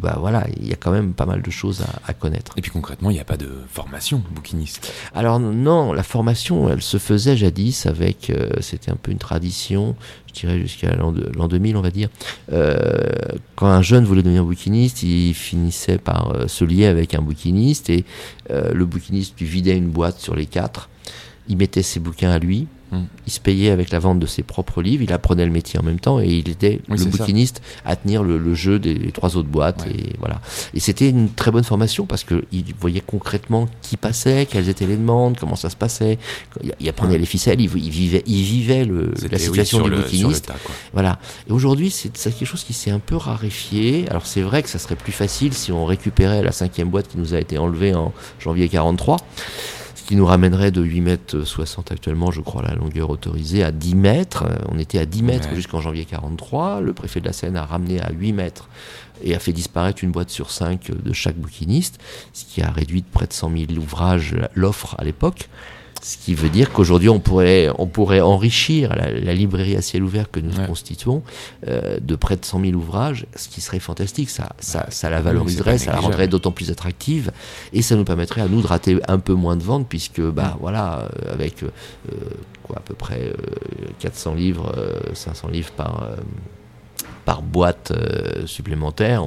bah 0.00 0.16
voilà, 0.18 0.46
il 0.60 0.68
y 0.68 0.72
a 0.72 0.76
quand 0.76 0.90
même 0.90 1.12
pas 1.14 1.26
mal 1.26 1.42
de 1.42 1.50
choses 1.50 1.84
à, 2.06 2.12
connaître. 2.12 2.52
Et 2.56 2.62
puis 2.62 2.70
concrètement, 2.70 3.10
il 3.10 3.14
n'y 3.14 3.20
a 3.20 3.24
pas 3.24 3.36
de 3.36 3.50
formation 3.70 4.22
bouquiniste. 4.32 4.92
Alors 5.14 5.38
non, 5.40 5.92
la 5.92 6.02
formation, 6.02 6.68
elle 6.68 6.82
se 6.82 6.98
faisait 6.98 7.36
jadis 7.36 7.86
avec, 7.86 8.30
euh, 8.30 8.50
c'était 8.60 8.90
un 8.90 8.96
peu 8.96 9.12
une 9.12 9.18
tradition, 9.18 9.96
je 10.28 10.40
dirais 10.40 10.60
jusqu'à 10.60 10.94
l'an 10.94 11.12
2000, 11.12 11.76
on 11.76 11.80
va 11.80 11.90
dire. 11.90 12.08
quand 13.56 13.66
un 13.66 13.82
jeune 13.82 14.04
voulait 14.04 14.22
devenir 14.22 14.44
bouquiniste, 14.44 15.02
il 15.02 15.34
finissait 15.34 15.98
par 15.98 16.34
se 16.46 16.64
lier 16.64 16.86
avec 16.86 17.14
un 17.14 17.22
bouquiniste 17.22 17.90
et 17.90 18.04
le 18.50 18.84
bouquiniste 18.84 19.38
lui 19.40 19.46
vidait 19.46 19.76
une 19.76 19.88
boîte 19.88 20.20
sur 20.20 20.36
les 20.36 20.46
quatre 20.46 20.88
il 21.48 21.56
mettait 21.56 21.82
ses 21.82 22.00
bouquins 22.00 22.30
à 22.30 22.38
lui, 22.38 22.66
hmm. 22.92 23.04
il 23.26 23.32
se 23.32 23.40
payait 23.40 23.70
avec 23.70 23.90
la 23.90 23.98
vente 23.98 24.18
de 24.18 24.26
ses 24.26 24.42
propres 24.42 24.82
livres, 24.82 25.02
il 25.02 25.12
apprenait 25.12 25.44
le 25.44 25.50
métier 25.50 25.78
en 25.78 25.82
même 25.82 26.00
temps 26.00 26.20
et 26.20 26.28
il 26.28 26.48
était 26.48 26.80
le 26.88 27.04
bouquiniste 27.04 27.62
à 27.84 27.96
tenir 27.96 28.22
le, 28.22 28.54
jeu 28.54 28.78
des 28.78 29.12
trois 29.12 29.36
autres 29.36 29.48
boîtes 29.48 29.86
et 29.86 30.14
voilà. 30.18 30.40
Et 30.74 30.80
c'était 30.80 31.08
une 31.08 31.30
très 31.30 31.50
bonne 31.50 31.64
formation 31.64 32.06
parce 32.06 32.24
que 32.24 32.44
il 32.52 32.64
voyait 32.78 33.02
concrètement 33.04 33.68
qui 33.82 33.96
passait, 33.96 34.46
quelles 34.46 34.68
étaient 34.68 34.86
les 34.86 34.96
demandes, 34.96 35.36
comment 35.38 35.56
ça 35.56 35.70
se 35.70 35.76
passait. 35.76 36.18
Il, 36.80 36.88
apprenait 36.88 37.18
les 37.18 37.26
ficelles, 37.26 37.60
il, 37.60 37.68
vivait, 37.68 38.22
il 38.26 38.42
vivait 38.42 38.84
le, 38.84 39.12
la 39.30 39.38
situation 39.38 39.82
du 39.82 39.90
bouquiniste. 39.90 40.52
voilà. 40.92 41.18
Et 41.48 41.52
aujourd'hui, 41.52 41.90
c'est 41.90 42.12
quelque 42.12 42.44
chose 42.44 42.64
qui 42.64 42.72
s'est 42.72 42.90
un 42.90 42.98
peu 42.98 43.16
raréfié. 43.16 44.06
Alors 44.10 44.26
c'est 44.26 44.42
vrai 44.42 44.62
que 44.62 44.68
ça 44.68 44.78
serait 44.78 44.96
plus 44.96 45.12
facile 45.12 45.54
si 45.54 45.72
on 45.72 45.84
récupérait 45.84 46.42
la 46.42 46.52
cinquième 46.52 46.88
boîte 46.88 47.08
qui 47.08 47.18
nous 47.18 47.34
a 47.34 47.38
été 47.38 47.58
enlevée 47.58 47.94
en 47.94 48.12
janvier 48.38 48.68
43 48.68 49.18
qui 50.08 50.16
nous 50.16 50.24
ramènerait 50.24 50.70
de 50.70 50.80
8 50.80 51.00
mètres 51.02 51.42
60 51.44 51.92
actuellement, 51.92 52.30
je 52.30 52.40
crois, 52.40 52.62
la 52.62 52.74
longueur 52.74 53.10
autorisée, 53.10 53.62
à 53.62 53.70
10 53.70 53.94
mètres. 53.94 54.46
On 54.70 54.78
était 54.78 54.98
à 54.98 55.04
10 55.04 55.22
mètres 55.22 55.54
jusqu'en 55.54 55.82
janvier 55.82 56.06
43. 56.06 56.80
Le 56.80 56.94
préfet 56.94 57.20
de 57.20 57.26
la 57.26 57.34
Seine 57.34 57.56
a 57.58 57.66
ramené 57.66 58.00
à 58.00 58.10
8 58.10 58.32
mètres 58.32 58.70
et 59.22 59.34
a 59.34 59.38
fait 59.38 59.52
disparaître 59.52 60.02
une 60.02 60.10
boîte 60.10 60.30
sur 60.30 60.50
5 60.50 60.92
de 60.92 61.12
chaque 61.12 61.36
bouquiniste, 61.36 62.00
ce 62.32 62.46
qui 62.46 62.62
a 62.62 62.70
réduit 62.70 63.02
de 63.02 63.06
près 63.06 63.26
de 63.26 63.34
100 63.34 63.52
000 63.68 63.72
ouvrages 63.72 64.34
l'offre 64.54 64.96
à 64.98 65.04
l'époque. 65.04 65.50
Ce 66.02 66.16
qui 66.16 66.34
veut 66.34 66.48
dire 66.48 66.72
qu'aujourd'hui, 66.72 67.08
on 67.08 67.20
pourrait, 67.20 67.68
on 67.78 67.86
pourrait 67.86 68.20
enrichir 68.20 68.94
la, 68.94 69.34
librairie 69.34 69.76
à 69.76 69.82
ciel 69.82 70.02
ouvert 70.02 70.30
que 70.30 70.40
nous 70.40 70.54
constituons 70.66 71.22
euh, 71.66 71.98
de 72.00 72.16
près 72.16 72.36
de 72.36 72.44
100 72.44 72.60
000 72.60 72.72
ouvrages, 72.74 73.26
ce 73.34 73.48
qui 73.48 73.60
serait 73.60 73.80
fantastique. 73.80 74.30
Ça, 74.30 74.50
ça, 74.58 74.86
ça 74.90 75.10
la 75.10 75.20
valoriserait, 75.20 75.78
ça 75.78 75.92
la 75.92 76.00
rendrait 76.00 76.28
d'autant 76.28 76.52
plus 76.52 76.70
attractive 76.70 77.32
et 77.72 77.82
ça 77.82 77.96
nous 77.96 78.04
permettrait 78.04 78.40
à 78.40 78.48
nous 78.48 78.62
de 78.62 78.66
rater 78.66 78.98
un 79.08 79.18
peu 79.18 79.34
moins 79.34 79.56
de 79.56 79.62
ventes 79.62 79.88
puisque, 79.88 80.20
bah, 80.20 80.56
voilà, 80.60 81.00
euh, 81.00 81.32
avec 81.32 81.62
euh, 81.62 81.68
quoi, 82.62 82.76
à 82.78 82.80
peu 82.80 82.94
près 82.94 83.32
400 83.98 84.34
livres, 84.34 84.72
500 85.14 85.48
livres 85.48 85.70
par 85.72 86.08
par 87.28 87.42
boîte 87.42 87.90
euh, 87.90 88.46
supplémentaire, 88.46 89.22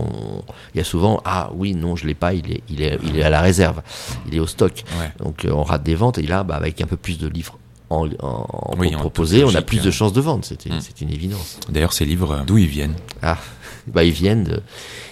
il 0.74 0.80
y 0.80 0.82
a 0.82 0.84
souvent 0.84 1.22
ah 1.24 1.52
oui 1.54 1.76
non 1.76 1.96
je 1.96 2.08
l'ai 2.08 2.16
pas, 2.16 2.34
il 2.34 2.52
est 2.52 2.64
il 2.68 2.82
est 2.82 2.98
il 3.04 3.16
est 3.20 3.22
à 3.22 3.30
la 3.30 3.42
réserve, 3.42 3.84
il 4.28 4.34
est 4.34 4.40
au 4.40 4.48
stock. 4.48 4.84
Donc 5.20 5.46
euh, 5.46 5.52
on 5.52 5.62
rate 5.62 5.84
des 5.84 5.94
ventes 5.94 6.18
et 6.18 6.24
là 6.24 6.44
bah, 6.44 6.56
avec 6.56 6.82
un 6.82 6.88
peu 6.88 6.98
plus 6.98 7.20
de 7.20 7.28
livres 7.28 7.60
en, 7.92 8.10
en, 8.24 8.76
Oui, 8.80 8.96
en 8.96 8.98
en 8.98 9.02
proposer, 9.02 9.44
on 9.44 9.54
a 9.54 9.62
plus 9.62 9.84
de 9.84 9.92
chances 9.92 10.14
de 10.14 10.22
vendre. 10.22 10.44
C'est 10.44 10.66
une 10.66 11.12
évidence. 11.12 11.60
D'ailleurs, 11.70 11.94
ces 11.94 12.06
livres, 12.06 12.32
euh, 12.32 12.44
d'où 12.44 12.58
ils 12.58 12.66
viennent? 12.66 12.96
Ah, 13.22 13.38
bah 13.88 14.04
ils 14.04 14.14
viennent 14.14 14.46
de, 14.46 14.62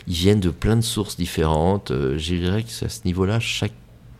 ils 0.08 0.16
viennent 0.16 0.40
de 0.40 0.50
plein 0.50 0.76
de 0.76 0.82
sources 0.82 1.16
différentes. 1.16 1.92
Euh, 1.92 2.18
je 2.18 2.34
dirais 2.34 2.64
que 2.64 2.86
à 2.86 2.90
ce 2.90 3.02
niveau-là, 3.06 3.40
chaque 3.40 3.74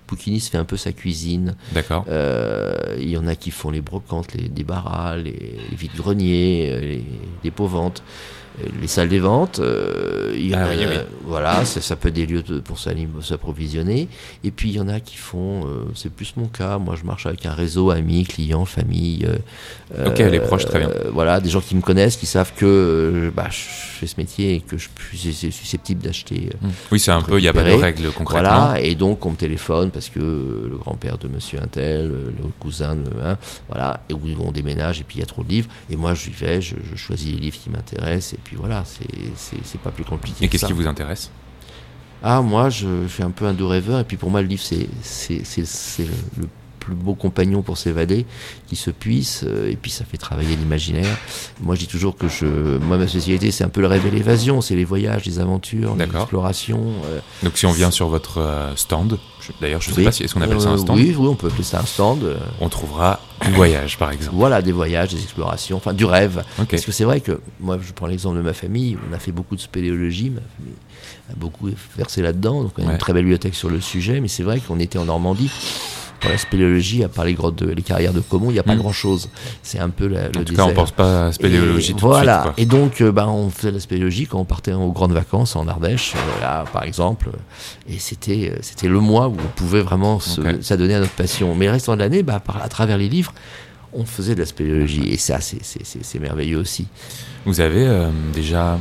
bouquiniste 0.10 0.52
fait 0.52 0.58
un 0.58 0.66
peu 0.66 0.78
sa 0.78 0.92
cuisine. 0.92 1.56
D'accord. 1.72 2.06
Euh, 2.10 2.98
il 3.00 3.10
y 3.10 3.18
en 3.18 3.28
a 3.28 3.36
qui 3.36 3.52
font 3.52 3.70
les 3.70 3.82
brocantes, 3.82 4.34
les 4.34 4.50
débarras, 4.50 5.16
les, 5.18 5.58
les 5.70 5.76
vides-greniers, 5.76 6.70
euh, 6.72 6.80
les 6.82 7.04
dépôts 7.44 7.68
ventes, 7.68 8.02
euh, 8.02 8.39
les 8.82 8.88
salles 8.88 9.10
des 9.10 9.20
ventes. 9.20 9.60
euh, 9.60 10.32
il 10.36 10.50
y 10.52 10.56
en 10.56 10.60
Ah 10.60 10.66
a, 10.66 10.70
oui, 10.70 10.86
oui. 10.88 10.96
Voilà, 11.26 11.66
ça, 11.66 11.82
ça 11.82 11.96
peut 11.96 12.10
être 12.10 12.16
des 12.16 12.26
lieux 12.26 12.42
de- 12.44 12.60
pour 12.60 12.78
s'approvisionner. 12.80 14.08
Et 14.44 14.52
puis 14.52 14.70
il 14.70 14.76
y 14.76 14.80
en 14.80 14.88
a 14.88 15.00
qui 15.00 15.18
font, 15.18 15.66
euh, 15.66 15.86
c'est 15.96 16.12
plus 16.12 16.34
mon 16.38 16.48
cas. 16.48 16.78
Moi, 16.78 16.96
je 17.00 17.06
marche 17.06 17.26
avec 17.26 17.46
un 17.46 17.54
réseau 17.54 17.90
amis, 17.92 18.24
clients, 18.26 18.66
famille. 18.66 19.26
euh, 19.98 20.08
Ok, 20.10 20.20
les 20.20 20.40
proches, 20.40 20.66
très 20.66 20.80
bien. 20.80 20.90
euh, 20.90 21.10
voilà, 21.12 21.40
des 21.40 21.50
gens 21.50 21.62
qui 21.62 21.76
me 21.76 21.82
connaissent, 21.82 22.18
qui 22.18 22.26
savent 22.26 22.54
que 22.56 22.66
euh, 22.66 23.32
bah, 23.36 23.48
je 23.50 23.58
fais 24.00 24.08
ce 24.08 24.16
métier 24.18 24.56
et 24.56 24.62
que 24.62 24.78
je 24.78 24.88
suis 25.12 25.52
susceptible 25.52 26.02
d'acheter. 26.02 26.50
euh, 26.54 26.68
Hmm. 26.68 26.72
Oui, 26.92 27.00
c'est 27.00 27.12
un 27.12 27.22
peu, 27.22 27.38
il 27.38 27.42
n'y 27.42 27.48
a 27.48 27.54
pas 27.54 27.64
de 27.64 27.72
règles 27.72 28.12
concrètement. 28.12 28.50
voilà, 28.68 28.82
et 28.82 28.96
donc 28.96 29.26
on 29.26 29.32
me 29.32 29.36
téléphone 29.36 29.92
parce 29.92 30.10
que 30.10 30.20
euh, 30.20 30.68
le 30.70 30.78
grand-père 30.78 31.18
de 31.18 31.28
monsieur 31.28 31.62
Intel, 31.62 32.12
euh, 32.12 32.32
le 32.38 32.50
cousin, 32.60 32.96
de, 32.96 33.10
hein, 33.24 33.38
voilà, 33.68 34.02
et 34.10 34.14
où 34.14 34.22
on 34.40 34.52
déménage 34.52 35.00
et 35.00 35.04
puis 35.04 35.18
il 35.18 35.20
y 35.20 35.24
a 35.24 35.28
trop 35.28 35.44
de 35.44 35.50
livres. 35.50 35.70
Et 35.90 35.96
moi 35.96 36.14
je 36.14 36.30
vais, 36.32 36.62
je, 36.62 36.76
je 36.90 36.96
choisis 36.96 37.32
les 37.32 37.40
livres 37.40 37.58
qui 37.62 37.70
m'intéressent 37.70 38.34
et 38.34 38.40
puis 38.44 38.56
voilà, 38.56 38.84
c'est- 38.86 39.78
pas 39.84 39.92
plus 39.92 40.04
compliqué. 40.04 40.44
Et 40.44 40.48
que 40.48 40.52
qu'est-ce 40.54 40.66
qui 40.66 40.74
vous 40.74 40.88
intéresse? 40.88 41.32
Ah, 42.22 42.42
moi 42.42 42.70
je, 42.70 42.88
je 43.04 43.14
suis 43.14 43.24
un 43.24 43.32
peu 43.32 43.46
un 43.46 43.54
doux 43.54 43.68
rêveur 43.70 44.00
et 44.00 44.04
puis 44.04 44.18
pour 44.18 44.30
moi 44.30 44.42
le 44.42 44.48
livre 44.48 44.62
c'est 44.64 44.88
c'est 45.02 46.06
le 46.38 46.48
plus 46.90 47.04
beau 47.04 47.14
compagnon 47.16 47.62
pour 47.62 47.78
s'évader 47.78 48.26
qui 48.68 48.76
se 48.76 48.92
puisse 48.92 49.44
euh, 49.48 49.70
et 49.72 49.76
puis 49.76 49.92
ça 49.92 50.06
fait 50.06 50.18
travailler 50.18 50.56
l'imaginaire. 50.56 51.18
Moi 51.62 51.76
je 51.76 51.82
dis 51.82 51.88
toujours 51.88 52.18
que 52.18 52.28
je 52.28 52.46
moi 52.80 52.98
ma 52.98 53.08
spécialité 53.08 53.52
c'est 53.52 53.64
un 53.64 53.70
peu 53.70 53.82
le 53.82 53.88
rêve 53.88 54.06
et 54.06 54.12
l'évasion, 54.12 54.62
c'est 54.62 54.76
les 54.76 54.86
voyages, 54.86 55.26
les 55.26 55.40
aventures, 55.40 55.96
l'exploration. 55.96 56.82
euh, 57.06 57.20
Donc 57.44 57.58
si 57.58 57.66
on 57.66 57.72
vient 57.72 57.92
sur 57.92 58.08
votre 58.08 58.40
euh, 58.40 58.76
stand, 58.76 59.18
d'ailleurs 59.62 59.82
je 59.82 59.90
ne 59.92 59.96
sais 59.96 60.04
pas 60.04 60.12
si 60.12 60.24
est-ce 60.24 60.34
qu'on 60.34 60.42
appelle 60.42 60.62
ça 60.62 60.70
un 60.70 60.78
stand, 60.78 60.98
Oui, 60.98 61.16
oui, 61.18 61.28
on 61.28 61.36
peut 61.36 61.48
appeler 61.48 61.64
ça 61.64 61.80
un 61.80 61.86
stand. 61.86 62.38
on 62.60 62.70
trouvera 62.70 63.20
du 63.46 63.52
voyage 63.52 63.98
par 63.98 64.12
exemple. 64.12 64.36
Voilà, 64.36 64.62
des 64.62 64.72
voyages, 64.72 65.10
des 65.14 65.22
explorations, 65.22 65.78
enfin 65.78 65.94
du 65.94 66.06
rêve. 66.06 66.44
Parce 66.70 66.84
que 66.86 66.92
c'est 66.92 67.06
vrai 67.06 67.22
que, 67.22 67.40
moi 67.60 67.78
je 67.82 67.94
prends 67.94 68.08
l'exemple 68.08 68.38
de 68.38 68.42
ma 68.42 68.54
famille, 68.54 68.98
on 69.10 69.14
a 69.14 69.20
fait 69.20 69.32
beaucoup 69.32 69.56
de 69.56 69.62
spéléologie, 69.62 70.30
ma 70.30 70.42
famille 70.58 70.76
a 71.32 71.36
beaucoup 71.36 71.70
versé 71.98 72.22
là-dedans, 72.22 72.64
donc 72.64 72.74
on 72.78 72.84
a 72.84 72.86
Ouais. 72.88 72.92
une 72.94 72.98
très 72.98 73.14
belle 73.14 73.24
bibliothèque 73.24 73.56
sur 73.56 73.70
le 73.70 73.80
sujet, 73.82 74.20
mais 74.20 74.28
c'est 74.28 74.44
vrai 74.44 74.60
qu'on 74.60 74.80
était 74.80 74.98
en 74.98 75.06
Normandie. 75.06 75.50
Pour 76.20 76.30
la 76.30 76.38
spéléologie, 76.38 77.04
à 77.04 77.08
part 77.08 77.26
les 77.26 77.34
grottes, 77.34 77.56
de, 77.64 77.72
les 77.72 77.82
carrières 77.82 78.12
de 78.14 78.20
Comont, 78.20 78.50
il 78.50 78.54
n'y 78.54 78.60
a 78.60 78.64
pas 78.64 78.76
Mm. 78.76 78.80
grand-chose. 78.80 79.30
C'est 79.64 79.80
un 79.80 79.90
peu 79.90 80.08
la, 80.08 80.24
le 80.30 80.40
En 80.40 80.44
tout 80.44 80.54
cas, 80.54 80.64
on 80.64 80.68
désert. 80.68 80.74
pense 80.74 80.92
pas 80.92 81.28
à 81.28 81.32
spéléologie 81.32 81.92
Et 81.92 81.96
tout 81.96 82.08
voilà. 82.08 82.38
de 82.40 82.44
suite. 82.48 82.54
Et 82.60 82.66
donc, 82.66 83.02
ben, 83.04 83.28
on 83.28 83.50
faisait 83.50 83.72
la 83.72 83.80
spéléologie 83.80 84.26
quand 84.28 84.40
on 84.40 84.46
partait 84.46 84.74
aux 84.74 84.92
grandes 84.92 85.14
vacances 85.14 85.56
en 85.56 85.68
Ardèche, 85.68 86.14
euh, 86.16 86.42
là, 86.42 86.66
par 86.74 86.84
exemple. 86.84 87.30
Et 87.90 88.00
c'était, 88.00 88.52
euh, 88.54 88.58
c'était 88.62 88.88
le 88.90 89.00
mois 89.00 89.28
où 89.30 89.34
on 89.34 89.48
pouvait 89.56 89.82
vraiment 89.82 90.20
s'adonner 90.20 90.96
à 90.96 91.00
notre 91.00 91.12
passion. 91.14 91.56
Mais 91.56 91.66
le 91.68 91.72
restant 91.72 91.94
de 91.96 92.00
l'année, 92.00 92.22
bah, 92.24 92.42
à 92.62 92.68
travers 92.70 92.98
les 92.98 93.08
livres, 93.10 93.34
on 93.94 94.04
faisait 94.06 94.36
de 94.36 94.40
la 94.42 94.46
spéléologie. 94.46 95.08
Et 95.10 95.18
ça, 95.18 95.40
c'est, 95.40 95.64
c'est, 95.64 95.86
c'est, 95.86 96.04
c'est 96.04 96.20
merveilleux 96.20 96.58
aussi. 96.60 96.88
Vous 97.46 97.62
avez 97.62 97.88
euh, 97.88 98.10
déjà 98.34 98.78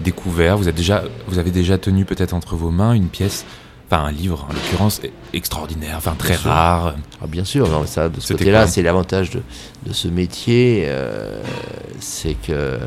découvert, 0.00 0.56
vous, 0.56 0.68
êtes 0.68 0.74
déjà, 0.74 1.04
vous 1.26 1.38
avez 1.38 1.50
déjà 1.50 1.76
tenu 1.76 2.04
peut-être 2.04 2.32
entre 2.32 2.56
vos 2.56 2.70
mains 2.70 2.92
une 2.94 3.08
pièce, 3.08 3.44
enfin 3.90 4.04
un 4.04 4.12
livre 4.12 4.46
en 4.48 4.52
l'occurrence, 4.52 5.00
extraordinaire, 5.32 5.94
enfin 5.96 6.14
très 6.18 6.36
Bien 6.36 6.50
rare. 6.50 6.94
Ah, 7.22 7.26
bien 7.26 7.44
sûr, 7.44 7.68
non, 7.68 7.86
ça, 7.86 8.08
de 8.08 8.20
ce 8.20 8.32
côté-là, 8.34 8.66
c'est 8.66 8.82
l'avantage 8.82 9.30
de, 9.30 9.42
de 9.86 9.92
ce 9.92 10.08
métier. 10.08 10.84
euh, 10.86 11.40
c'est 11.98 12.34
que 12.34 12.78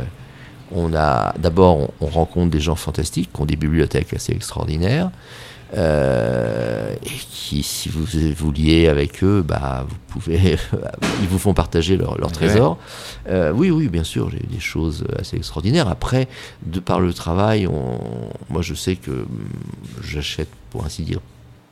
on 0.73 0.93
a 0.93 1.33
d'abord, 1.37 1.77
on, 1.77 1.89
on 2.01 2.05
rencontre 2.07 2.51
des 2.51 2.59
gens 2.61 2.75
fantastiques 2.75 3.31
qui 3.33 3.41
ont 3.41 3.45
des 3.45 3.55
bibliothèques 3.57 4.13
assez 4.13 4.31
extraordinaires. 4.31 5.09
Euh, 5.73 6.93
et 7.03 7.09
qui, 7.31 7.63
si 7.63 7.89
vous 7.89 8.05
vous 8.37 8.51
liez 8.51 8.87
avec 8.87 9.23
eux, 9.23 9.41
bah, 9.45 9.85
vous 9.87 9.95
pouvez, 10.07 10.57
ils 11.21 11.27
vous 11.27 11.39
font 11.39 11.53
partager 11.53 11.97
leur, 11.97 12.17
leur 12.17 12.27
Ouais. 12.29 12.33
trésor. 12.33 12.77
Euh, 13.29 13.51
oui, 13.51 13.71
oui, 13.71 13.87
bien 13.87 14.03
sûr, 14.03 14.29
j'ai 14.29 14.37
eu 14.43 14.47
des 14.47 14.59
choses 14.59 15.05
assez 15.17 15.37
extraordinaires. 15.37 15.87
Après, 15.87 16.27
de 16.65 16.79
par 16.79 16.99
le 16.99 17.13
travail, 17.13 17.67
on, 17.67 17.99
moi, 18.49 18.61
je 18.61 18.73
sais 18.73 18.95
que 18.95 19.11
hum, 19.11 19.27
j'achète, 20.03 20.49
pour 20.69 20.85
ainsi 20.85 21.03
dire, 21.03 21.19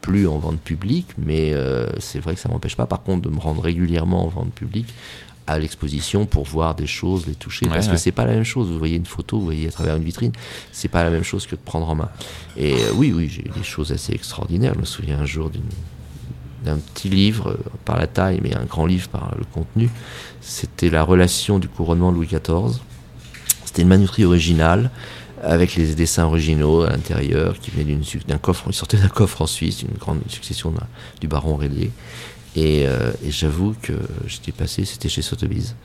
plus 0.02 0.28
en 0.28 0.38
vente 0.38 0.60
publique, 0.62 1.08
mais 1.18 1.52
euh, 1.54 1.88
c'est 2.00 2.20
vrai 2.20 2.34
que 2.36 2.40
ça 2.40 2.48
m'empêche 2.50 2.78
pas, 2.78 2.86
par 2.86 3.04
contre, 3.04 3.30
de 3.30 3.34
me 3.36 3.40
rendre 3.40 3.62
régulièrement 3.62 4.24
en 4.26 4.30
vente 4.30 4.54
publique 4.54 4.88
à 5.50 5.58
l'exposition 5.58 6.26
pour 6.26 6.44
voir 6.46 6.76
des 6.76 6.88
choses, 6.88 7.26
les 7.26 7.34
toucher, 7.34 7.66
Ouais, 7.66 7.74
parce 7.74 7.88
ouais. 7.88 7.94
que 7.94 7.98
c'est 7.98 8.12
pas 8.12 8.26
la 8.26 8.34
même 8.34 8.44
chose. 8.44 8.68
Vous 8.70 8.78
voyez 8.78 8.98
une 8.98 9.06
photo, 9.06 9.40
vous 9.40 9.46
voyez 9.46 9.68
à 9.68 9.72
travers 9.72 9.96
une 9.96 10.04
vitrine, 10.04 10.32
c'est 10.72 10.88
pas 10.88 11.04
la 11.04 11.10
même 11.10 11.24
chose 11.24 11.48
que 11.48 11.56
de 11.56 11.62
prendre 11.62 11.90
en 11.90 11.96
main. 11.96 12.10
Et 12.56 12.74
euh, 12.76 12.92
oui, 12.96 13.12
oui, 13.16 13.30
j'ai 13.30 13.42
eu 13.42 13.50
des 13.50 13.64
choses 13.64 13.92
assez 13.92 14.14
extraordinaires. 14.14 14.74
Je 14.76 14.80
me 14.82 14.86
souviens 14.86 15.20
un 15.20 15.26
jour 15.26 15.50
d'un 16.64 16.78
petit 16.78 17.10
livre 17.10 17.50
euh, 17.50 17.58
par 17.86 17.98
la 17.98 18.08
taille, 18.08 18.40
mais 18.44 18.56
un 18.56 18.66
grand 18.66 18.86
livre 18.86 19.10
par 19.10 19.34
le 19.38 19.46
contenu. 19.46 19.90
C'était 20.42 20.90
la 20.90 21.04
relation 21.04 21.58
du 21.58 21.68
couronnement 21.68 22.12
de 22.12 22.18
Louis 22.18 22.28
XIV. 22.28 22.80
C'était 23.66 23.82
une 23.82 23.88
manuscrit 23.88 24.26
originale 24.26 24.92
avec 25.42 25.76
les 25.76 25.96
dessins 25.96 26.26
originaux 26.26 26.82
à 26.82 26.90
l'intérieur 26.90 27.58
qui 27.60 27.72
venaient 27.72 27.98
d'un 28.28 28.38
coffre, 28.38 28.66
il 28.68 28.74
sortait 28.74 28.98
d'un 28.98 29.08
coffre 29.08 29.42
en 29.42 29.48
Suisse, 29.48 29.84
une 29.84 29.98
grande 29.98 30.20
succession 30.28 30.74
du 31.22 31.28
baron 31.28 31.56
Rélé. 31.56 31.92
Et, 32.60 32.86
euh, 32.88 33.12
et 33.26 33.32
j'avoue 33.32 33.74
que 33.82 33.94
j'étais 34.28 34.52
passé, 34.52 34.84
c'était 34.86 35.08
chez 35.10 35.22
Sotheby's. 35.22 35.76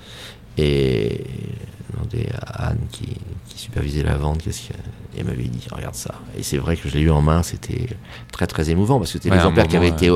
Et 0.56 1.20
j'ai 1.26 1.92
demandé 1.92 2.28
à 2.40 2.68
Anne 2.68 2.78
qui, 2.90 3.06
qui 3.48 3.58
supervisait 3.58 4.02
la 4.02 4.16
vente, 4.16 4.42
qu'est-ce 4.42 4.68
qu'elle 4.68 4.76
elle 5.16 5.24
m'avait 5.26 5.44
dit, 5.44 5.66
regarde 5.70 5.94
ça. 5.94 6.14
Et 6.36 6.42
c'est 6.42 6.56
vrai 6.58 6.76
que 6.76 6.88
je 6.88 6.94
l'ai 6.94 7.02
eu 7.02 7.10
en 7.10 7.22
main, 7.22 7.42
c'était 7.44 7.86
très 8.32 8.46
très 8.48 8.70
émouvant 8.70 8.98
parce 8.98 9.12
que 9.12 9.18
c'était 9.18 9.30
Ouais, 9.30 9.36
l'exemplaire 9.36 9.68
qui 9.68 9.76
avait 9.76 9.88
été 9.88 10.10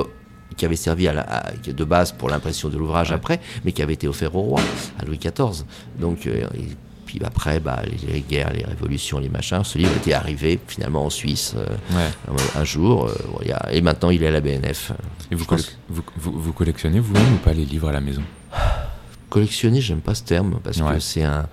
qui 0.56 0.64
avait 0.64 0.74
servi 0.76 1.06
à 1.06 1.12
la- 1.12 1.22
à- 1.22 1.52
de 1.52 1.84
base 1.84 2.10
pour 2.10 2.28
l'impression 2.28 2.68
de 2.68 2.76
l'ouvrage 2.76 3.10
Ouais. 3.10 3.14
après, 3.16 3.38
mais 3.64 3.70
qui 3.70 3.80
avait 3.82 3.92
été 3.94 4.08
offert 4.08 4.34
au 4.34 4.40
roi, 4.42 4.60
à 4.98 5.04
Louis 5.04 5.18
XIV. 5.18 5.64
Donc, 6.00 6.26
euh, 6.26 6.44
puis 7.08 7.18
après, 7.24 7.58
bah, 7.58 7.80
les, 7.86 8.12
les 8.12 8.20
guerres, 8.20 8.52
les 8.52 8.64
révolutions, 8.64 9.18
les 9.18 9.30
machins, 9.30 9.64
ce 9.64 9.78
livre 9.78 9.96
était 9.96 10.12
arrivé 10.12 10.60
finalement 10.68 11.06
en 11.06 11.10
Suisse 11.10 11.54
euh, 11.56 11.66
Ouais. 11.96 12.10
un, 12.56 12.60
un 12.60 12.64
jour, 12.64 13.06
euh, 13.06 13.54
et 13.72 13.80
maintenant 13.80 14.10
il 14.10 14.22
est 14.22 14.26
à 14.26 14.30
la 14.30 14.42
BNF. 14.42 14.92
Et 15.30 15.34
vous, 15.34 15.46
vous, 15.88 16.02
vous- 16.16 16.38
vous 16.38 16.52
collectionnez 16.52 17.00
vous-même 17.00 17.34
ou 17.34 17.38
pas 17.38 17.54
les 17.54 17.64
livres 17.64 17.88
à 17.88 17.92
la 17.92 18.00
maison? 18.02 18.20
Collectionner, 19.30 19.80
j'aime 19.80 20.00
pas 20.00 20.14
ce 20.14 20.22
terme 20.22 20.58
parce 20.62 20.76
Ouais. 20.78 20.94
que 20.94 21.00
c'est 21.00 21.22
un. 21.24 21.46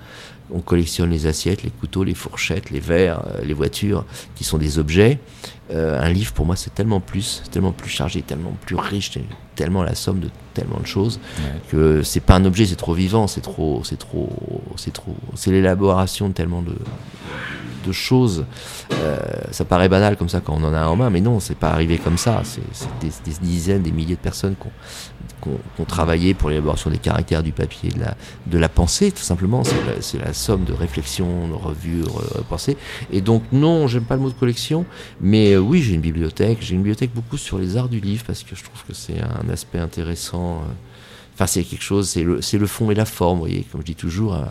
On 0.53 0.59
collectionne 0.59 1.09
les 1.09 1.25
assiettes, 1.25 1.63
les 1.63 1.71
couteaux, 1.71 2.03
les 2.03 2.13
fourchettes, 2.13 2.69
les 2.69 2.79
verres, 2.79 3.21
euh, 3.27 3.43
les 3.43 3.53
voitures, 3.53 4.05
qui 4.35 4.43
sont 4.43 4.57
des 4.59 4.77
objets. 4.79 5.19
Euh, 5.71 5.99
un 5.99 6.09
livre, 6.09 6.31
pour 6.33 6.45
moi, 6.45 6.55
c'est 6.55 6.73
tellement 6.75 6.99
plus, 6.99 7.41
tellement 7.51 7.71
plus 7.71 7.89
chargé, 7.89 8.21
tellement 8.21 8.55
plus 8.65 8.75
riche, 8.75 9.11
tellement 9.55 9.81
la 9.81 9.95
somme 9.95 10.19
de 10.19 10.29
tellement 10.53 10.79
de 10.79 10.85
choses 10.85 11.19
Ouais. 11.39 11.59
que 11.69 12.03
c'est 12.03 12.19
pas 12.19 12.35
un 12.35 12.45
objet, 12.45 12.65
c'est 12.67 12.75
trop 12.75 12.93
vivant, 12.93 13.25
c'est 13.27 13.41
trop, 13.41 13.81
c'est 13.83 13.97
trop, 13.97 14.29
c'est 14.77 14.93
trop, 14.93 15.15
c'est 15.35 15.51
l'élaboration 15.51 16.29
de 16.29 16.33
tellement 16.33 16.61
de, 16.61 16.75
de 17.85 17.91
choses. 17.91 18.45
Euh, 18.93 19.17
ça 19.51 19.65
paraît 19.65 19.89
banal 19.89 20.15
comme 20.17 20.29
ça 20.29 20.41
quand 20.41 20.53
on 20.53 20.63
en 20.63 20.73
a 20.73 20.79
un 20.79 20.87
en 20.87 20.95
main, 20.95 21.09
mais 21.09 21.21
non, 21.21 21.39
c'est 21.39 21.57
pas 21.57 21.69
arrivé 21.71 21.97
comme 21.97 22.17
ça. 22.17 22.41
C'est 22.43 22.61
c'est 22.71 22.87
des, 23.01 23.09
des 23.25 23.37
dizaines, 23.41 23.81
des 23.81 23.91
milliers 23.91 24.15
de 24.15 24.19
personnes 24.21 24.55
qui 24.55 24.67
ont, 24.67 24.71
ont 25.79 25.85
travaillé 25.85 26.33
pour 26.33 26.49
l'élaboration 26.49 26.89
des 26.89 26.97
caractères 26.97 27.43
du 27.43 27.51
papier, 27.51 27.89
de 27.91 27.99
la, 27.99 28.15
de 28.47 28.57
la 28.57 28.69
pensée, 28.69 29.11
tout 29.11 29.21
simplement. 29.23 29.63
C'est 30.01 30.17
la, 30.19 30.33
somme 30.33 30.63
de 30.63 30.73
réflexions, 30.73 31.47
de 31.47 31.53
revues, 31.53 32.01
de 32.01 32.41
pensées. 32.49 32.77
Et 33.11 33.21
donc, 33.21 33.43
non, 33.51 33.87
j'aime 33.87 34.03
pas 34.05 34.15
le 34.15 34.21
mot 34.21 34.29
de 34.29 34.33
collection, 34.35 34.85
mais 35.21 35.53
euh, 35.53 35.59
oui, 35.59 35.81
j'ai 35.81 35.93
une 35.93 36.01
bibliothèque. 36.01 36.57
J'ai 36.61 36.73
une 36.73 36.81
bibliothèque 36.81 37.13
beaucoup 37.13 37.37
sur 37.37 37.57
les 37.57 37.77
arts 37.77 37.89
du 37.89 37.99
livre 37.99 38.23
parce 38.25 38.43
que 38.43 38.55
je 38.55 38.63
trouve 38.63 38.83
que 38.87 38.93
c'est 38.93 39.19
un 39.21 39.49
aspect 39.49 39.79
intéressant. 39.79 40.61
euh. 40.63 40.71
Enfin, 41.35 41.47
c'est 41.47 41.63
quelque 41.63 41.83
chose, 41.83 42.09
c'est 42.09 42.23
le, 42.23 42.39
le 42.39 42.67
fond 42.67 42.89
et 42.91 42.95
la 42.95 43.05
forme, 43.05 43.37
vous 43.39 43.45
voyez, 43.45 43.65
comme 43.71 43.81
je 43.81 43.85
dis 43.87 43.95
toujours. 43.95 44.35
euh, 44.35 44.45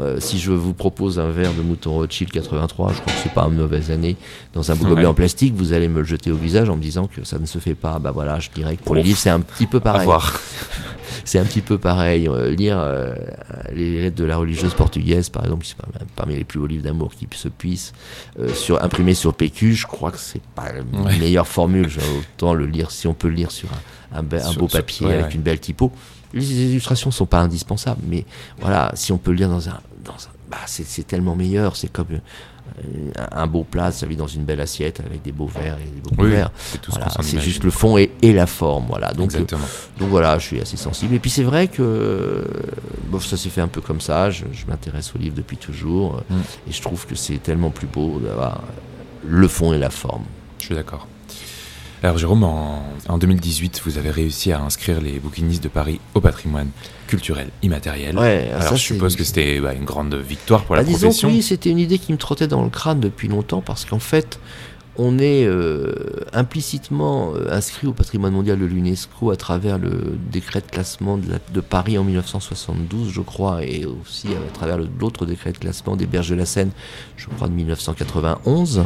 euh, 0.00 0.20
si 0.20 0.38
je 0.38 0.52
vous 0.52 0.74
propose 0.74 1.18
un 1.18 1.30
verre 1.30 1.52
de 1.54 1.62
mouton 1.62 1.92
Rothschild 1.94 2.30
83, 2.30 2.92
je 2.92 3.00
crois 3.00 3.12
que 3.12 3.18
c'est 3.22 3.32
pas 3.32 3.44
une 3.46 3.56
mauvaise 3.56 3.90
année, 3.90 4.16
dans 4.52 4.70
un 4.70 4.74
beau 4.76 4.84
gobelet 4.84 5.02
Ouais. 5.04 5.10
en 5.10 5.14
plastique, 5.14 5.54
vous 5.54 5.72
allez 5.72 5.88
me 5.88 5.98
le 6.00 6.04
jeter 6.04 6.30
au 6.30 6.36
visage 6.36 6.68
en 6.68 6.76
me 6.76 6.82
disant 6.82 7.06
que 7.06 7.24
ça 7.24 7.38
ne 7.38 7.46
se 7.46 7.58
fait 7.58 7.74
pas. 7.74 7.98
Bah 7.98 8.10
voilà, 8.10 8.38
je 8.38 8.50
dirais 8.54 8.76
que 8.76 8.82
pour 8.82 8.94
les 8.94 9.02
livres, 9.02 9.18
c'est 9.18 9.30
un 9.30 9.40
petit 9.40 9.66
peu 9.66 9.80
pareil. 9.80 10.04
voir. 10.04 10.38
C'est 11.24 11.38
un 11.38 11.44
petit 11.44 11.60
peu 11.60 11.76
pareil. 11.76 12.26
Euh, 12.26 12.50
lire 12.54 12.78
euh, 12.78 13.14
les 13.74 14.00
lettres 14.02 14.16
de 14.16 14.24
la 14.24 14.38
religieuse 14.38 14.72
portugaise, 14.72 15.28
par 15.28 15.44
exemple, 15.44 15.62
qui 15.64 15.70
sont 15.72 15.76
parmi- 16.16 16.36
les 16.36 16.44
plus 16.44 16.58
beaux 16.58 16.66
livres 16.66 16.84
d'amour 16.84 17.12
qui 17.14 17.26
se 17.36 17.48
puissent, 17.48 17.92
euh, 18.40 18.48
sur, 18.54 18.82
imprimé 18.82 19.12
sur 19.12 19.34
PQ, 19.34 19.74
je 19.74 19.86
crois 19.86 20.10
que 20.10 20.16
c'est 20.18 20.40
pas 20.54 20.72
la 20.72 20.80
Ouais. 21.02 21.18
meilleure 21.18 21.46
formule. 21.48 21.88
J'ai 21.90 22.00
Autant 22.18 22.54
le 22.54 22.64
lire, 22.66 22.90
si 22.90 23.06
on 23.08 23.12
peut 23.14 23.28
le 23.28 23.34
lire 23.34 23.50
sur 23.50 23.68
un, 24.12 24.20
un, 24.20 24.22
be- 24.22 24.36
un 24.42 24.52
Sur- 24.52 24.60
beau 24.60 24.68
sur- 24.68 24.78
papier 24.78 25.06
ouais, 25.06 25.14
avec 25.18 25.34
une 25.34 25.42
belle 25.42 25.60
typo. 25.60 25.92
Les 26.34 26.50
illustrations 26.52 27.10
sont 27.10 27.26
pas 27.26 27.40
indispensables, 27.40 28.02
mais 28.08 28.24
voilà, 28.60 28.92
si 28.94 29.12
on 29.12 29.18
peut 29.18 29.30
le 29.30 29.38
lire 29.38 29.48
dans 29.48 29.68
un, 29.68 29.80
dans 30.04 30.12
un 30.12 30.30
bah, 30.50 30.56
c'est 30.66 31.06
tellement 31.06 31.36
meilleur. 31.36 31.76
C'est 31.76 31.92
comme 31.92 32.06
un 33.32 33.46
beau 33.46 33.64
plat 33.64 33.90
servi 33.92 34.16
dans 34.16 34.26
une 34.26 34.44
belle 34.44 34.60
assiette 34.60 35.00
avec 35.00 35.22
des 35.22 35.32
beaux 35.32 35.46
verres 35.46 35.78
et 35.80 35.84
des 35.90 36.00
beaux 36.00 36.10
Oui, 36.10 36.30
couverts. 36.30 36.50
c'est 36.66 36.86
Voilà, 36.88 37.08
juste 37.42 37.64
le 37.64 37.70
fond 37.70 37.98
et, 37.98 38.10
et 38.22 38.32
la 38.32 38.46
forme. 38.46 38.86
Voilà. 38.88 39.08
Donc, 39.12 39.32
euh, 39.32 39.40
Exactement. 39.40 39.66
donc 39.98 40.08
voilà, 40.10 40.38
je 40.38 40.46
suis 40.46 40.60
assez 40.60 40.76
sensible. 40.76 41.14
Et 41.14 41.18
puis 41.18 41.30
c'est 41.30 41.42
vrai 41.42 41.68
que 41.68 41.82
euh, 41.82 42.44
bon, 43.10 43.20
ça 43.20 43.36
s'est 43.36 43.48
fait 43.50 43.60
un 43.60 43.68
peu 43.68 43.80
comme 43.80 44.00
ça. 44.00 44.30
Je, 44.30 44.44
je 44.52 44.66
m'intéresse 44.66 45.12
au 45.14 45.18
livre 45.18 45.34
depuis 45.36 45.56
toujours. 45.56 46.22
Mm. 46.30 46.34
Et 46.68 46.72
je 46.72 46.82
trouve 46.82 47.06
que 47.06 47.14
c'est 47.14 47.38
tellement 47.42 47.70
plus 47.70 47.86
beau 47.88 48.20
d'avoir 48.20 48.62
le 49.26 49.48
fond 49.48 49.72
et 49.72 49.78
la 49.78 49.90
forme. 49.90 50.24
Je 50.58 50.66
suis 50.66 50.74
d'accord. 50.74 51.06
Alors 52.02 52.16
Jérôme, 52.16 52.44
en, 52.44 52.82
en 53.08 53.18
2018, 53.18 53.82
vous 53.84 53.98
avez 53.98 54.10
réussi 54.10 54.52
à 54.52 54.60
inscrire 54.60 55.00
les 55.00 55.18
bouquinistes 55.18 55.62
de 55.64 55.68
Paris 55.68 56.00
au 56.14 56.20
patrimoine 56.20 56.68
culturel 57.08 57.48
immatériel. 57.62 58.16
Ouais, 58.18 58.48
Alors 58.50 58.62
ça, 58.62 58.76
je 58.76 58.82
suppose 58.82 59.16
que 59.16 59.24
c'était 59.24 59.60
bah, 59.60 59.74
une 59.74 59.84
grande 59.84 60.14
victoire 60.14 60.64
pour 60.64 60.76
la 60.76 60.82
Bah, 60.82 60.88
disons 60.88 61.10
que 61.10 61.26
oui, 61.26 61.42
c'était 61.42 61.70
une 61.70 61.78
idée 61.80 61.98
qui 61.98 62.12
me 62.12 62.18
trottait 62.18 62.46
dans 62.46 62.62
le 62.62 62.70
crâne 62.70 63.00
depuis 63.00 63.26
longtemps 63.26 63.62
parce 63.62 63.84
qu'en 63.84 63.98
fait, 63.98 64.38
on 64.96 65.18
est 65.18 65.44
euh, 65.44 65.92
implicitement 66.32 67.32
euh, 67.34 67.48
inscrit 67.52 67.86
au 67.88 67.92
patrimoine 67.92 68.32
mondial 68.32 68.58
de 68.60 68.64
l'UNESCO 68.64 69.30
à 69.32 69.36
travers 69.36 69.78
le 69.78 70.16
décret 70.30 70.60
de 70.60 70.66
classement 70.70 71.18
de, 71.18 71.30
la- 71.30 71.38
de 71.52 71.60
Paris 71.60 71.98
en 71.98 72.04
1972, 72.04 73.10
je 73.12 73.20
crois, 73.20 73.64
et 73.64 73.86
aussi 73.86 74.28
à 74.28 74.52
travers 74.54 74.78
l'autre 75.00 75.26
décret 75.26 75.50
de 75.52 75.58
classement 75.58 75.96
des 75.96 76.06
Berges 76.06 76.30
de 76.30 76.34
la 76.36 76.46
Seine, 76.46 76.70
je 77.16 77.26
crois, 77.26 77.48
de 77.48 77.54
1991. 77.54 78.84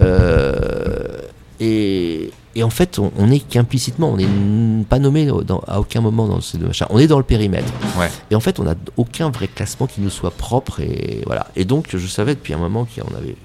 Euh, 0.00 1.18
et, 1.60 2.30
et 2.56 2.62
en 2.62 2.70
fait, 2.70 2.98
on, 2.98 3.10
on 3.16 3.30
est 3.30 3.40
qu'implicitement, 3.40 4.10
on 4.12 4.16
n'est 4.16 4.84
pas 4.84 4.98
nommé 4.98 5.26
dans- 5.26 5.62
à 5.66 5.80
aucun 5.80 6.00
moment 6.00 6.26
dans 6.28 6.40
ces 6.40 6.58
deux 6.58 6.66
machins. 6.66 6.86
On 6.90 6.98
est 6.98 7.06
dans 7.06 7.18
le 7.18 7.24
périmètre. 7.24 7.72
Ouais. 7.98 8.08
Et 8.30 8.34
en 8.34 8.40
fait, 8.40 8.58
on 8.60 8.64
n'a 8.64 8.74
aucun 8.96 9.30
vrai 9.30 9.48
classement 9.48 9.86
qui 9.86 10.00
nous 10.00 10.10
soit 10.10 10.30
propre. 10.30 10.80
Et 10.80 11.22
voilà. 11.26 11.48
Et 11.56 11.64
donc, 11.64 11.88
je 11.96 12.06
savais 12.06 12.34
depuis 12.34 12.54
un 12.54 12.58
moment 12.58 12.84
qu'il 12.84 13.02
y 13.02 13.06
avait, 13.16 13.36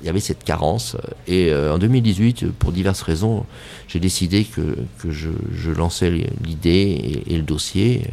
il 0.00 0.06
y 0.06 0.08
avait 0.08 0.20
cette 0.20 0.42
carence. 0.44 0.96
Et 1.26 1.50
euh, 1.50 1.74
en 1.74 1.78
2018, 1.78 2.50
pour 2.52 2.72
diverses 2.72 3.02
raisons, 3.02 3.44
j'ai 3.88 4.00
décidé 4.00 4.44
que, 4.44 4.76
que 4.98 5.10
je, 5.10 5.30
je 5.54 5.70
lançais 5.70 6.10
l'idée 6.42 7.22
et, 7.26 7.34
et 7.34 7.36
le 7.36 7.42
dossier. 7.42 8.04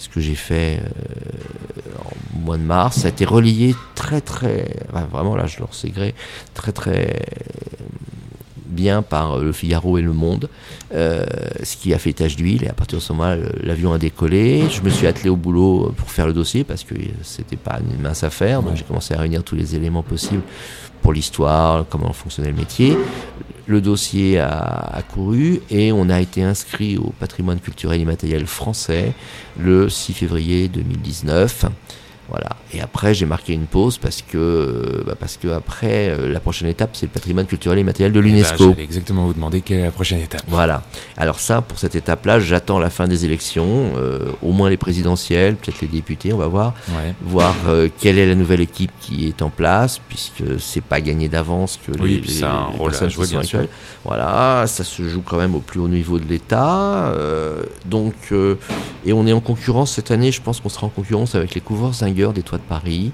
Ce 0.00 0.08
que 0.08 0.20
j'ai 0.20 0.36
fait 0.36 0.80
euh, 0.80 1.80
en 2.04 2.38
mois 2.40 2.56
de 2.56 2.62
mars, 2.62 2.98
ça 2.98 3.06
a 3.06 3.10
été 3.10 3.24
relié 3.24 3.74
très 3.96 4.20
très, 4.20 4.64
enfin, 4.92 5.08
vraiment 5.10 5.34
là 5.34 5.46
je 5.48 5.58
leur 5.58 5.74
sais 5.74 5.88
gré, 5.90 6.14
très 6.54 6.70
très 6.70 7.20
bien 8.68 9.02
par 9.02 9.38
Le 9.38 9.52
Figaro 9.52 9.98
et 9.98 10.02
Le 10.02 10.12
Monde, 10.12 10.48
euh, 10.94 11.24
ce 11.62 11.76
qui 11.76 11.94
a 11.94 11.98
fait 11.98 12.12
tache 12.12 12.36
d'huile. 12.36 12.64
Et 12.64 12.68
à 12.68 12.72
partir 12.72 12.98
de 12.98 13.02
ce 13.02 13.12
moment-là, 13.12 13.36
l'avion 13.62 13.92
a 13.92 13.98
décollé. 13.98 14.64
Je 14.70 14.82
me 14.82 14.90
suis 14.90 15.06
attelé 15.06 15.30
au 15.30 15.36
boulot 15.36 15.92
pour 15.96 16.10
faire 16.10 16.26
le 16.26 16.32
dossier 16.32 16.64
parce 16.64 16.84
que 16.84 16.94
c'était 17.22 17.56
pas 17.56 17.78
une 17.80 18.00
mince 18.00 18.24
affaire. 18.24 18.62
Donc 18.62 18.76
j'ai 18.76 18.84
commencé 18.84 19.14
à 19.14 19.18
réunir 19.18 19.42
tous 19.42 19.56
les 19.56 19.74
éléments 19.74 20.02
possibles 20.02 20.42
pour 21.02 21.12
l'histoire, 21.12 21.86
comment 21.88 22.12
fonctionnait 22.12 22.50
le 22.50 22.56
métier. 22.56 22.96
Le 23.66 23.80
dossier 23.80 24.38
a, 24.38 24.48
a 24.48 25.02
couru 25.02 25.60
et 25.70 25.92
on 25.92 26.08
a 26.08 26.20
été 26.20 26.42
inscrit 26.42 26.96
au 26.96 27.12
patrimoine 27.20 27.60
culturel 27.60 28.00
immatériel 28.00 28.46
français 28.46 29.12
le 29.58 29.88
6 29.88 30.14
février 30.14 30.68
2019. 30.68 31.66
Voilà. 32.28 32.50
Et 32.74 32.80
après, 32.82 33.14
j'ai 33.14 33.24
marqué 33.24 33.54
une 33.54 33.66
pause 33.66 33.96
parce 33.96 34.20
que, 34.22 35.02
bah, 35.06 35.14
parce 35.18 35.38
que 35.38 35.48
après, 35.48 36.08
euh, 36.10 36.30
la 36.30 36.40
prochaine 36.40 36.68
étape, 36.68 36.90
c'est 36.92 37.06
le 37.06 37.10
patrimoine 37.12 37.46
culturel 37.46 37.78
immatériel 37.78 38.12
de 38.12 38.18
Eh 38.18 38.22
ben, 38.22 38.28
l'UNESCO. 38.28 38.74
Exactement 38.78 39.24
vous 39.24 39.32
demander 39.32 39.62
quelle 39.62 39.78
est 39.80 39.84
la 39.84 39.90
prochaine 39.90 40.20
étape. 40.20 40.42
Voilà. 40.46 40.82
Alors 41.16 41.40
ça, 41.40 41.62
pour 41.62 41.78
cette 41.78 41.94
étape-là, 41.96 42.38
j'attends 42.40 42.78
la 42.78 42.90
fin 42.90 43.08
des 43.08 43.24
élections, 43.24 43.92
euh, 43.96 44.30
au 44.42 44.52
moins 44.52 44.68
les 44.68 44.76
présidentielles, 44.76 45.56
peut-être 45.56 45.80
les 45.80 45.88
députés, 45.88 46.32
on 46.34 46.38
va 46.38 46.48
voir, 46.48 46.74
Ouais. 46.90 47.14
voir 47.22 47.54
euh, 47.66 47.88
quelle 47.98 48.18
est 48.18 48.26
la 48.26 48.34
nouvelle 48.34 48.60
équipe 48.60 48.92
qui 49.00 49.26
est 49.28 49.40
en 49.40 49.48
place, 49.50 49.98
puisque 50.08 50.60
c'est 50.60 50.82
pas 50.84 51.00
gagné 51.00 51.28
d'avance 51.30 51.78
que 51.86 51.92
Oui, 52.02 52.16
les, 52.16 52.20
puis 52.20 52.30
ça 52.30 52.50
a 52.50 52.54
un 52.54 52.64
rôle 52.64 52.92
à 52.94 53.08
jouer, 53.08 53.26
bien 53.26 53.42
sûr. 53.42 53.60
Voilà, 54.04 54.64
ça 54.66 54.84
se 54.84 55.08
joue 55.08 55.22
quand 55.22 55.38
même 55.38 55.54
au 55.54 55.60
plus 55.60 55.80
haut 55.80 55.88
niveau 55.88 56.18
de 56.18 56.26
l'État, 56.26 57.08
euh, 57.12 57.62
donc 57.86 58.14
euh, 58.32 58.56
et 59.06 59.12
on 59.12 59.26
est 59.26 59.32
en 59.32 59.40
concurrence 59.40 59.92
cette 59.92 60.10
année. 60.10 60.30
Je 60.32 60.42
pense 60.42 60.60
qu'on 60.60 60.68
sera 60.68 60.86
en 60.86 60.90
concurrence 60.90 61.34
avec 61.34 61.54
les 61.54 61.60
couvreurs 61.60 61.94
Des 62.32 62.42
Toits 62.42 62.58
de 62.58 62.62
Paris. 62.64 63.12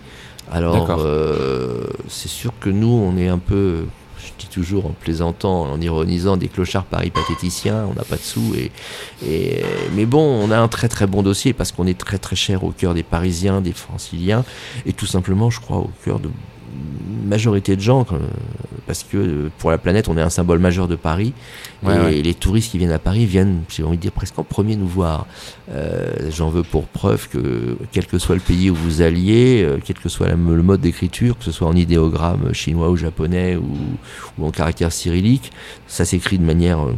Alors, 0.50 0.96
euh, 0.98 1.84
c'est 2.08 2.28
sûr 2.28 2.52
que 2.60 2.68
nous, 2.70 2.88
on 2.88 3.16
est 3.16 3.28
un 3.28 3.38
peu, 3.38 3.84
je 4.18 4.30
dis 4.38 4.46
toujours 4.46 4.86
en 4.86 4.90
plaisantant, 4.90 5.62
en 5.62 5.80
ironisant, 5.80 6.36
des 6.36 6.48
clochards 6.48 6.84
Paris 6.84 7.10
pathéticiens. 7.10 7.86
On 7.90 7.94
n'a 7.94 8.04
pas 8.04 8.16
de 8.16 8.22
sous. 8.22 8.54
Et, 8.54 8.70
et, 9.26 9.64
mais 9.94 10.06
bon, 10.06 10.22
on 10.22 10.50
a 10.50 10.58
un 10.58 10.68
très 10.68 10.88
très 10.88 11.06
bon 11.06 11.22
dossier 11.22 11.52
parce 11.52 11.72
qu'on 11.72 11.86
est 11.86 11.98
très 11.98 12.18
très 12.18 12.36
cher 12.36 12.64
au 12.64 12.70
cœur 12.70 12.94
des 12.94 13.02
Parisiens, 13.02 13.60
des 13.60 13.72
Franciliens, 13.72 14.44
et 14.86 14.92
tout 14.92 15.06
simplement, 15.06 15.50
je 15.50 15.60
crois, 15.60 15.78
au 15.78 15.90
cœur 16.04 16.18
de 16.18 16.28
majorité 17.24 17.74
de 17.76 17.80
gens, 17.80 18.06
parce 18.86 19.02
que 19.02 19.16
euh, 19.16 19.50
pour 19.58 19.70
la 19.70 19.78
planète, 19.78 20.08
on 20.08 20.16
est 20.18 20.22
un 20.22 20.30
symbole 20.30 20.58
majeur 20.58 20.88
de 20.88 20.96
Paris. 20.96 21.32
Ouais, 21.82 21.94
et 21.96 21.98
ouais. 22.00 22.22
les 22.22 22.34
touristes 22.34 22.70
qui 22.70 22.78
viennent 22.78 22.92
à 22.92 22.98
Paris 22.98 23.26
viennent, 23.26 23.62
j'ai 23.68 23.82
envie 23.82 23.96
de 23.96 24.02
dire, 24.02 24.12
presque 24.12 24.38
en 24.38 24.44
premier 24.44 24.76
nous 24.76 24.86
voir. 24.86 25.26
Euh, 25.70 26.10
J'en 26.30 26.48
veux 26.50 26.62
pour 26.62 26.84
preuve 26.86 27.28
que, 27.28 27.76
quel 27.92 28.06
que 28.06 28.18
soit 28.18 28.34
le 28.34 28.40
pays 28.40 28.70
où 28.70 28.74
vous 28.74 29.00
alliez, 29.02 29.62
euh, 29.62 29.78
quel 29.84 29.98
que 29.98 30.08
soit 30.08 30.28
la- 30.28 30.34
le 30.34 30.62
mode 30.62 30.80
d'écriture, 30.80 31.38
que 31.38 31.44
ce 31.44 31.52
soit 31.52 31.66
en 31.68 31.74
idéogramme 31.76 32.52
chinois 32.52 32.90
ou 32.90 32.96
japonais 32.96 33.56
ou, 33.56 33.66
ou 34.38 34.46
en 34.46 34.50
caractère 34.50 34.92
cyrillique, 34.92 35.50
ça 35.86 36.04
s'écrit 36.04 36.38
de 36.38 36.44
manière. 36.44 36.80
euh, 36.80 36.92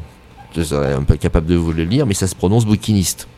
je 0.56 0.62
serais 0.62 0.94
un 0.94 1.02
peu 1.02 1.16
capable 1.16 1.46
de 1.46 1.54
vous 1.54 1.72
le 1.72 1.84
lire, 1.84 2.06
mais 2.06 2.14
ça 2.14 2.26
se 2.26 2.34
prononce 2.34 2.64
bouquiniste. 2.64 3.28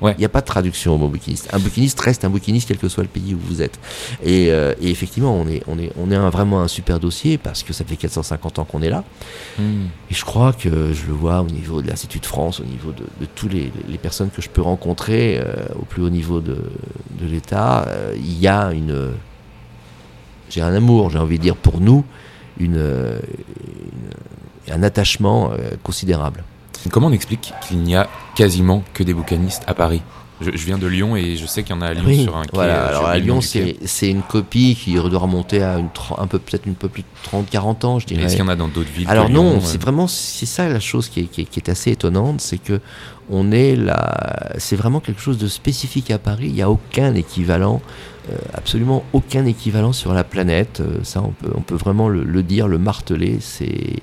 Ouais. 0.00 0.12
Il 0.16 0.18
n'y 0.18 0.24
a 0.24 0.28
pas 0.28 0.40
de 0.40 0.46
traduction 0.46 0.94
au 0.94 0.98
mot 0.98 1.08
bouquiniste. 1.08 1.48
Un 1.52 1.58
bouquiniste 1.58 1.98
reste 2.00 2.24
un 2.24 2.30
bouquiniste 2.30 2.68
quel 2.68 2.78
que 2.78 2.88
soit 2.88 3.04
le 3.04 3.08
pays 3.08 3.32
où 3.34 3.38
vous 3.38 3.62
êtes. 3.62 3.78
Et, 4.22 4.50
euh, 4.50 4.74
et 4.80 4.90
effectivement, 4.90 5.34
on 5.34 5.46
est, 5.46 5.62
on 5.66 5.78
est, 5.78 5.92
on 5.96 6.10
est 6.10 6.16
un- 6.16 6.30
vraiment 6.30 6.60
un 6.60 6.68
super 6.68 6.98
dossier 7.00 7.38
parce 7.38 7.62
que 7.62 7.72
ça 7.72 7.84
fait 7.84 7.96
450 7.96 8.58
ans 8.58 8.64
qu'on 8.64 8.82
est 8.82 8.90
là. 8.90 9.04
Hmm. 9.58 9.84
Et 10.10 10.14
je 10.14 10.24
crois 10.24 10.52
que 10.52 10.92
je 10.92 11.06
le 11.06 11.12
vois 11.12 11.40
au 11.40 11.46
niveau 11.46 11.80
de 11.80 11.86
l'Institut 11.88 12.18
de 12.18 12.26
France, 12.26 12.60
au 12.60 12.64
niveau 12.64 12.90
de, 12.90 13.04
de 13.20 13.26
tous 13.34 13.48
les, 13.48 13.72
les 13.88 13.98
personnes 13.98 14.30
que 14.30 14.42
je 14.42 14.50
peux 14.50 14.62
rencontrer 14.62 15.38
euh, 15.40 15.54
au 15.80 15.84
plus 15.84 16.02
haut 16.02 16.10
niveau 16.10 16.40
de, 16.40 16.54
de 17.20 17.26
l'État, 17.26 17.84
euh, 17.88 18.14
il 18.16 18.38
y 18.38 18.48
a 18.48 18.72
une. 18.72 19.12
J'ai 20.50 20.60
un 20.60 20.74
amour, 20.74 21.10
j'ai 21.10 21.18
envie 21.18 21.38
de 21.38 21.42
dire 21.42 21.56
pour 21.56 21.80
nous, 21.80 22.04
une, 22.58 22.76
une- 22.76 24.74
un 24.74 24.82
attachement 24.82 25.52
considérable. 25.82 26.42
Comment 26.90 27.08
on 27.08 27.12
explique 27.12 27.52
qu'il 27.66 27.78
n'y 27.78 27.94
a 27.96 28.08
quasiment 28.34 28.82
que 28.92 29.02
des 29.02 29.14
boucanistes 29.14 29.62
à 29.66 29.74
Paris? 29.74 30.02
Je, 30.40 30.50
je 30.52 30.66
viens 30.66 30.78
de 30.78 30.86
Lyon 30.88 31.14
et 31.14 31.36
je 31.36 31.46
sais 31.46 31.62
qu'il 31.62 31.76
y 31.76 31.78
en 31.78 31.80
a 31.80 31.86
à 31.86 31.94
Lyon 31.94 32.02
Oui, 32.06 32.24
sur 32.24 32.36
un 32.36 32.42
quai. 32.42 32.50
voilà. 32.54 32.86
euh, 32.86 32.88
Alors 32.88 33.06
à 33.06 33.16
Lyon, 33.18 33.40
c'est 33.40 34.10
une 34.10 34.22
copie 34.22 34.74
qui 34.74 34.94
doit 34.94 35.20
remonter 35.20 35.62
à 35.62 35.78
une, 35.78 35.88
un 36.18 36.26
peu 36.26 36.40
peut-être 36.40 36.66
un 36.68 36.72
peu 36.72 36.88
plus 36.88 37.02
de 37.02 37.06
30-40 37.30 37.86
ans, 37.86 37.98
je 38.00 38.06
Mais 38.10 38.14
dirais. 38.16 38.26
Est-ce 38.26 38.34
qu'il 38.36 38.44
y 38.44 38.48
en 38.48 38.50
a 38.50 38.56
dans 38.56 38.66
d'autres 38.68 38.90
villes 38.90 39.08
Alors 39.08 39.30
non, 39.30 39.52
Lyon, 39.52 39.60
c'est 39.62 39.76
euh, 39.76 39.80
vraiment 39.80 40.08
c'est 40.08 40.46
ça 40.46 40.68
la 40.68 40.80
chose 40.80 41.08
qui 41.08 41.20
est, 41.20 41.24
qui 41.24 41.42
est- 41.42 41.44
qui 41.44 41.60
est 41.60 41.68
assez 41.70 41.92
étonnante, 41.92 42.40
c'est 42.40 42.58
que 42.58 42.80
on 43.30 43.52
est 43.52 43.76
là, 43.76 44.52
c'est 44.58 44.76
vraiment 44.76 44.98
quelque 45.00 45.20
chose 45.20 45.38
de 45.38 45.46
spécifique 45.48 46.10
à 46.10 46.18
Paris. 46.18 46.46
Il 46.48 46.54
n'y 46.54 46.62
a 46.62 46.68
aucun 46.68 47.14
équivalent, 47.14 47.80
euh, 48.28 48.36
absolument 48.52 49.04
aucun 49.12 49.46
équivalent 49.46 49.92
sur 49.92 50.12
la 50.12 50.24
planète. 50.24 50.80
Euh, 50.80 50.98
ça, 51.04 51.22
on 51.22 51.28
peut 51.30 51.52
on 51.56 51.60
peut 51.62 51.76
vraiment 51.76 52.08
le, 52.08 52.24
le 52.24 52.42
dire, 52.42 52.66
le 52.68 52.76
marteler. 52.78 53.38
C'est 53.40 54.02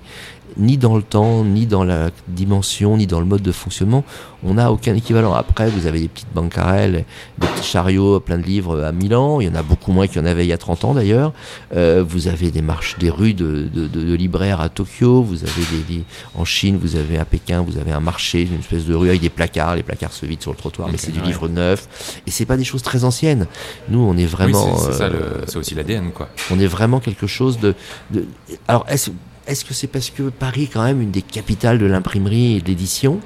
ni 0.57 0.77
dans 0.77 0.95
le 0.97 1.03
temps, 1.03 1.43
ni 1.43 1.65
dans 1.65 1.83
la 1.83 2.09
dimension, 2.27 2.97
ni 2.97 3.07
dans 3.07 3.19
le 3.19 3.25
mode 3.25 3.41
de 3.41 3.51
fonctionnement, 3.51 4.03
on 4.43 4.55
n'a 4.55 4.71
aucun 4.71 4.95
équivalent. 4.95 5.33
Après, 5.33 5.69
vous 5.69 5.85
avez 5.85 5.99
des 5.99 6.07
petites 6.07 6.33
bancarelles, 6.33 7.05
des 7.37 7.47
petits 7.47 7.63
chariots 7.67 8.19
plein 8.19 8.37
de 8.37 8.43
livres 8.43 8.83
à 8.83 8.91
Milan. 8.91 9.39
Il 9.39 9.47
y 9.47 9.49
en 9.49 9.55
a 9.55 9.61
beaucoup 9.63 9.91
moins 9.91 10.07
qu'il 10.07 10.17
y 10.17 10.19
en 10.19 10.25
avait 10.25 10.45
il 10.45 10.49
y 10.49 10.53
a 10.53 10.57
30 10.57 10.83
ans 10.85 10.93
d'ailleurs. 10.93 11.31
Euh, 11.75 12.03
vous 12.07 12.27
avez 12.27 12.49
des 12.51 12.61
marches, 12.61 12.97
des 12.97 13.09
rues 13.09 13.33
de, 13.33 13.69
de- 13.73 13.87
de- 13.87 14.03
de 14.03 14.13
libraires 14.15 14.61
à 14.61 14.69
Tokyo. 14.69 15.21
Vous 15.21 15.43
avez 15.43 15.61
des, 15.87 15.95
des- 15.97 16.03
en 16.35 16.43
Chine, 16.45 16.77
vous 16.81 16.95
avez 16.95 17.17
à 17.19 17.25
Pékin, 17.25 17.61
vous 17.61 17.77
avez 17.77 17.91
un 17.91 17.99
marché, 17.99 18.41
une 18.41 18.59
espèce 18.59 18.85
de 18.85 18.93
rue 18.95 19.09
avec 19.09 19.21
des 19.21 19.29
placards. 19.29 19.75
Les 19.75 19.83
placards 19.83 20.13
se 20.13 20.25
vident 20.25 20.41
sur 20.41 20.51
le 20.51 20.57
trottoir, 20.57 20.89
mais 20.91 20.97
c'est 20.97 21.11
du 21.11 21.19
livre 21.21 21.47
neuf. 21.47 21.87
Et 22.27 22.31
c'est 22.31 22.45
pas 22.45 22.57
des 22.57 22.63
choses 22.65 22.81
très 22.81 23.03
anciennes. 23.03 23.45
Nous, 23.89 23.99
on 23.99 24.17
est 24.17 24.25
vraiment, 24.25 24.75
c'est- 24.77 25.03
euh, 25.03 25.59
aussi 25.59 25.75
l'ADN, 25.75 26.11
quoi. 26.11 26.29
on 26.51 26.59
est 26.59 26.67
vraiment 26.67 26.99
quelque 26.99 27.27
chose 27.27 27.59
de. 27.59 27.75
de- 28.11 28.25
alors, 28.67 28.85
est-ce 28.89 29.11
est-ce 29.51 29.65
que 29.65 29.73
c'est 29.73 29.87
parce 29.87 30.09
que 30.09 30.29
Paris 30.29 30.63
est 30.63 30.67
quand 30.73 30.83
même 30.83 31.01
une 31.01 31.11
des 31.11 31.21
capitales 31.21 31.77
de 31.77 31.85
l'imprimerie 31.85 32.55
et 32.57 32.61
de 32.61 32.67
l'édition? 32.67 33.19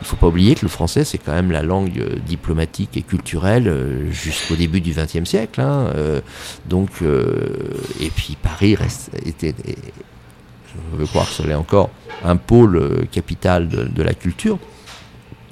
Il 0.00 0.06
faut 0.06 0.16
pas 0.16 0.26
oublier 0.28 0.54
que 0.54 0.62
le 0.62 0.68
français, 0.68 1.04
c'est 1.04 1.18
quand 1.18 1.32
même 1.32 1.50
la 1.50 1.62
langue 1.62 1.98
euh, 1.98 2.16
diplomatique 2.26 2.96
et 2.96 3.02
culturelle 3.02 3.66
euh, 3.68 4.10
jusqu'au 4.10 4.56
début 4.56 4.80
du 4.80 4.92
XXe 4.92 5.24
siècle. 5.28 5.60
hein, 5.60 5.90
euh, 5.96 6.20
donc, 6.68 6.90
et 8.00 8.10
puis 8.10 8.36
Paris 8.40 8.74
reste, 8.76 9.10
était, 9.24 9.54
je 9.66 10.96
veux 10.98 11.06
croire 11.06 11.26
que 11.26 11.32
ce 11.32 11.42
l'est 11.42 11.54
encore, 11.54 11.90
un 12.24 12.36
pôle 12.36 13.06
capital 13.10 13.68
de, 13.68 13.84
de 13.84 14.02
la 14.02 14.14
culture. 14.14 14.58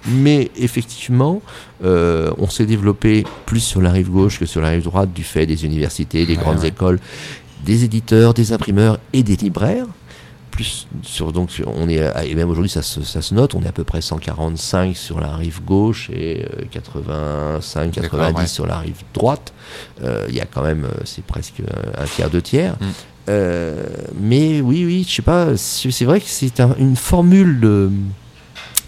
Mais 0.06 0.50
effectivement, 0.56 1.42
euh, 1.84 2.30
on 2.38 2.48
s'est 2.48 2.66
développé 2.66 3.24
plus 3.46 3.60
sur 3.60 3.80
la 3.82 3.90
rive 3.90 4.10
gauche 4.10 4.38
que 4.38 4.46
sur 4.46 4.60
la 4.60 4.68
rive 4.68 4.84
droite 4.84 5.12
du 5.12 5.24
fait 5.24 5.44
des 5.44 5.64
universités, 5.64 6.24
des 6.24 6.36
Ouais, 6.36 6.42
grandes 6.42 6.60
ouais. 6.60 6.68
écoles, 6.68 7.00
des 7.64 7.84
éditeurs, 7.84 8.32
des 8.32 8.52
imprimeurs 8.52 8.98
et 9.12 9.22
des 9.22 9.36
libraires, 9.36 9.86
plus 10.58 10.88
sur 11.02 11.32
donc 11.32 11.50
on 11.66 11.88
est 11.88 12.02
et 12.26 12.34
même 12.34 12.50
aujourd'hui 12.50 12.68
ça 12.70 12.82
se, 12.82 13.00
ça 13.02 13.22
se 13.22 13.32
note, 13.32 13.54
on 13.54 13.62
est 13.62 13.68
à 13.68 13.72
peu 13.72 13.84
près 13.84 14.00
145 14.00 14.96
sur 14.96 15.20
la 15.20 15.36
rive 15.36 15.62
gauche 15.64 16.10
et 16.12 16.44
85 16.72 17.92
90 17.92 18.00
D'accord, 18.00 18.40
ouais. 18.40 18.46
sur 18.46 18.66
la 18.66 18.78
rive 18.78 18.96
droite. 19.14 19.52
Euh, 20.02 20.26
Il 20.28 20.34
y 20.34 20.40
a 20.40 20.46
quand 20.46 20.62
même 20.62 20.84
euh, 20.84 21.00
c'est 21.04 21.24
presque 21.24 21.62
un 21.96 22.04
tiers 22.06 22.30
deux 22.30 22.42
tiers. 22.42 22.74
Mm. 22.80 22.84
Euh, 23.28 23.84
mais 24.20 24.60
oui 24.60 24.84
oui, 24.84 25.06
je 25.08 25.14
sais 25.16 25.22
pas, 25.22 25.56
c'est 25.56 26.04
vrai 26.04 26.18
que 26.20 26.26
c'est 26.28 26.60
un- 26.60 26.74
une 26.78 26.96
formule 26.96 27.60
de 27.60 27.90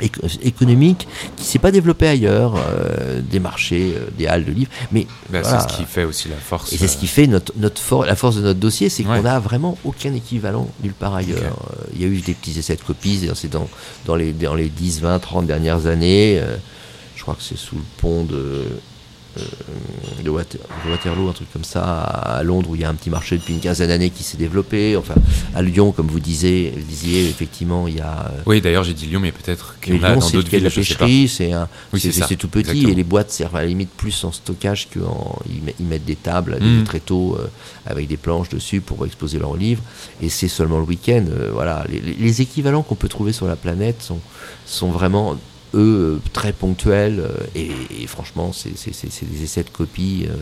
économique 0.02 1.06
qui 1.36 1.44
s'est 1.44 1.58
pas 1.58 1.70
développée 1.70 2.08
ailleurs, 2.08 2.54
euh, 2.56 3.20
des 3.20 3.40
marchés, 3.40 3.94
euh, 3.96 4.08
des 4.16 4.26
halles 4.26 4.44
de 4.44 4.52
livres, 4.52 4.70
mais 4.92 5.06
Voilà. 5.28 5.48
C'est 5.60 5.68
ce 5.72 5.76
qui 5.76 5.84
fait 5.84 6.04
aussi 6.04 6.28
la 6.28 6.36
force. 6.36 6.72
et 6.72 6.78
c'est 6.78 6.88
ce 6.88 6.96
euh, 6.96 7.00
qui 7.00 7.06
fait 7.06 7.26
notre, 7.26 7.52
notre 7.56 7.80
for- 7.80 8.04
la 8.06 8.16
force 8.16 8.36
de 8.36 8.42
notre 8.42 8.60
dossier, 8.60 8.88
c'est 8.88 9.04
Ouais. 9.06 9.16
qu'on 9.18 9.22
n'a 9.22 9.38
vraiment 9.38 9.76
aucun 9.84 10.12
équivalent 10.14 10.68
nulle 10.82 10.92
part 10.94 11.14
ailleurs. 11.14 11.58
Euh, 11.72 11.84
Il 11.94 12.00
y 12.00 12.04
a 12.04 12.08
eu 12.08 12.20
des 12.20 12.34
petits 12.34 12.58
essais 12.58 12.76
de 12.76 12.82
copies, 12.82 13.24
et 13.24 13.30
c'est 13.34 13.48
dans, 13.50 13.68
dans, 14.06 14.14
les, 14.16 14.32
dans 14.32 14.54
les 14.54 14.68
10, 14.68 15.00
20, 15.00 15.18
30 15.18 15.46
dernières 15.46 15.86
années. 15.86 16.38
euh, 16.40 16.56
je 17.16 17.22
crois 17.22 17.34
que 17.34 17.42
c'est 17.42 17.58
sous 17.58 17.76
le 17.76 17.82
pont 17.98 18.24
de, 18.24 18.34
euh, 18.34 18.64
de, 20.24 20.30
Water- 20.30 20.60
de 20.86 20.90
Waterloo, 20.90 21.28
un 21.28 21.32
truc 21.32 21.52
comme 21.52 21.64
ça, 21.64 21.82
à 21.84 22.42
Londres, 22.42 22.70
où 22.70 22.74
il 22.74 22.82
y 22.82 22.84
a 22.84 22.88
un 22.88 22.94
petit 22.94 23.10
marché 23.10 23.36
depuis 23.38 23.54
une 23.54 23.60
quinzaine 23.60 23.88
d'années 23.88 24.10
qui 24.10 24.22
s'est 24.22 24.36
développé. 24.36 24.96
Enfin, 24.96 25.14
à 25.54 25.62
Lyon, 25.62 25.92
comme 25.92 26.08
vous 26.08 26.20
disiez, 26.20 26.72
disiez 26.88 27.28
effectivement, 27.28 27.88
il 27.88 27.96
y 27.96 28.00
a. 28.00 28.26
euh, 28.36 28.42
Oui, 28.46 28.60
d'ailleurs, 28.60 28.84
j'ai 28.84 28.94
dit 28.94 29.06
Lyon, 29.06 29.20
mais 29.20 29.32
peut-être 29.32 29.76
qu'il 29.80 29.96
y 29.96 29.98
en 29.98 30.02
a 30.02 30.10
Lyon, 30.12 30.20
dans 30.20 30.30
d'autres 30.30 30.48
villes, 30.50 30.64
la 30.64 30.70
pêcherie, 30.70 31.28
c'est 31.28 31.52
Oui, 31.92 32.00
tout 32.00 32.48
petit 32.48 32.70
exactement. 32.70 32.88
et 32.88 32.94
les 32.94 33.04
boîtes 33.04 33.30
servent 33.30 33.56
à 33.56 33.60
la 33.62 33.66
limite 33.66 33.90
plus 33.90 34.24
en 34.24 34.32
stockage 34.32 34.88
qu'en 34.92 35.38
ils, 35.48 35.62
met- 35.62 35.74
ils 35.80 35.86
mettent 35.86 36.04
des 36.04 36.16
tables, 36.16 36.58
Mm. 36.60 36.78
des 36.78 36.84
tréteaux 36.84 37.36
euh, 37.38 37.46
avec 37.86 38.06
des 38.08 38.16
planches 38.16 38.48
dessus 38.48 38.80
pour 38.80 39.04
exposer 39.06 39.38
leurs 39.38 39.56
livres 39.56 39.82
et 40.22 40.28
c'est 40.28 40.48
seulement 40.48 40.78
le 40.78 40.84
week-end. 40.84 41.24
euh, 41.30 41.50
voilà, 41.52 41.84
les, 41.88 42.00
les- 42.00 42.14
les 42.14 42.40
équivalents 42.42 42.82
qu'on 42.82 42.94
peut 42.94 43.08
trouver 43.08 43.32
sur 43.32 43.46
la 43.46 43.56
planète 43.56 44.02
sont 44.02 44.18
sont 44.66 44.90
vraiment 44.90 45.36
eux 45.74 46.18
euh, 46.24 46.30
très 46.32 46.52
ponctuels 46.52 47.20
euh, 47.20 47.28
et, 47.54 47.70
et 48.02 48.06
franchement 48.06 48.52
c'est 48.52 48.76
c'est- 48.76 48.92
c'est- 48.94 49.10
c'est 49.10 49.30
des 49.30 49.42
essais 49.44 49.62
de 49.62 49.68
copie 49.70 50.26
euh, 50.28 50.34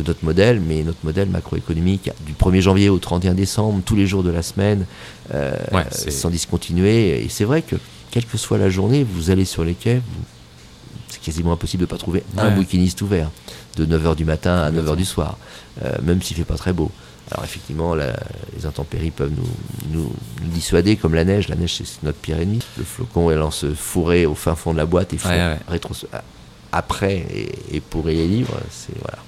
de 0.00 0.06
notre 0.06 0.24
modèle 0.24 0.60
mais 0.60 0.82
notre 0.82 0.98
modèle 1.04 1.28
macroéconomique 1.28 2.10
du 2.26 2.32
1er 2.32 2.60
janvier 2.60 2.88
au 2.88 2.98
31 2.98 3.34
décembre 3.34 3.82
tous 3.84 3.96
les 3.96 4.06
jours 4.06 4.22
de 4.22 4.30
la 4.30 4.42
semaine 4.42 4.86
euh, 5.34 5.52
Ouais, 5.72 5.84
sans 5.90 6.30
discontinuer. 6.30 7.22
Et 7.24 7.28
c'est 7.28 7.44
vrai 7.44 7.62
que 7.62 7.76
quelle 8.10 8.24
que 8.26 8.36
soit 8.38 8.58
la 8.58 8.70
journée 8.70 9.04
vous 9.04 9.30
allez 9.30 9.44
sur 9.44 9.64
les 9.64 9.74
quais 9.74 9.96
vous- 9.96 10.24
c'est 11.08 11.20
quasiment 11.20 11.52
impossible 11.52 11.82
de 11.82 11.86
pas 11.86 11.98
trouver 11.98 12.22
un 12.38 12.50
bouquiniste 12.50 13.02
ouvert 13.02 13.30
de 13.76 13.84
9h 13.86 14.16
du 14.16 14.24
matin 14.24 14.54
à 14.56 14.70
9h 14.70 14.74
Complètement. 14.74 14.96
du 14.96 15.04
soir 15.04 15.38
euh, 15.84 15.92
même 16.02 16.22
s'il 16.22 16.36
fait 16.36 16.44
pas 16.44 16.56
très 16.56 16.72
beau 16.72 16.90
alors 17.32 17.44
effectivement, 17.44 17.94
la- 17.94 18.12
les 18.56 18.66
intempéries 18.66 19.10
peuvent 19.10 19.32
nous, 19.36 19.48
nous- 19.98 20.12
nous 20.42 20.48
dissuader, 20.48 20.96
comme 20.96 21.14
la 21.14 21.24
neige. 21.24 21.48
La 21.48 21.56
neige, 21.56 21.74
c'est 21.76 22.02
notre 22.02 22.18
pire 22.18 22.38
ennemi. 22.38 22.60
Le 22.78 22.84
flocon, 22.84 23.30
elle 23.30 23.42
en 23.42 23.50
se 23.50 23.72
fourrer 23.74 24.26
au 24.26 24.34
fin 24.34 24.54
fond 24.54 24.72
de 24.72 24.78
la 24.78 24.86
boîte 24.86 25.12
et 25.14 25.18
Ouais, 25.24 25.30
ouais. 25.30 25.58
rétro- 25.70 25.94
après 26.72 27.16
et, 27.34 27.76
et 27.76 27.80
pourrir 27.80 28.16
les 28.18 28.26
livres. 28.28 28.58
C'est 28.70 28.94
voilà. 29.00 29.18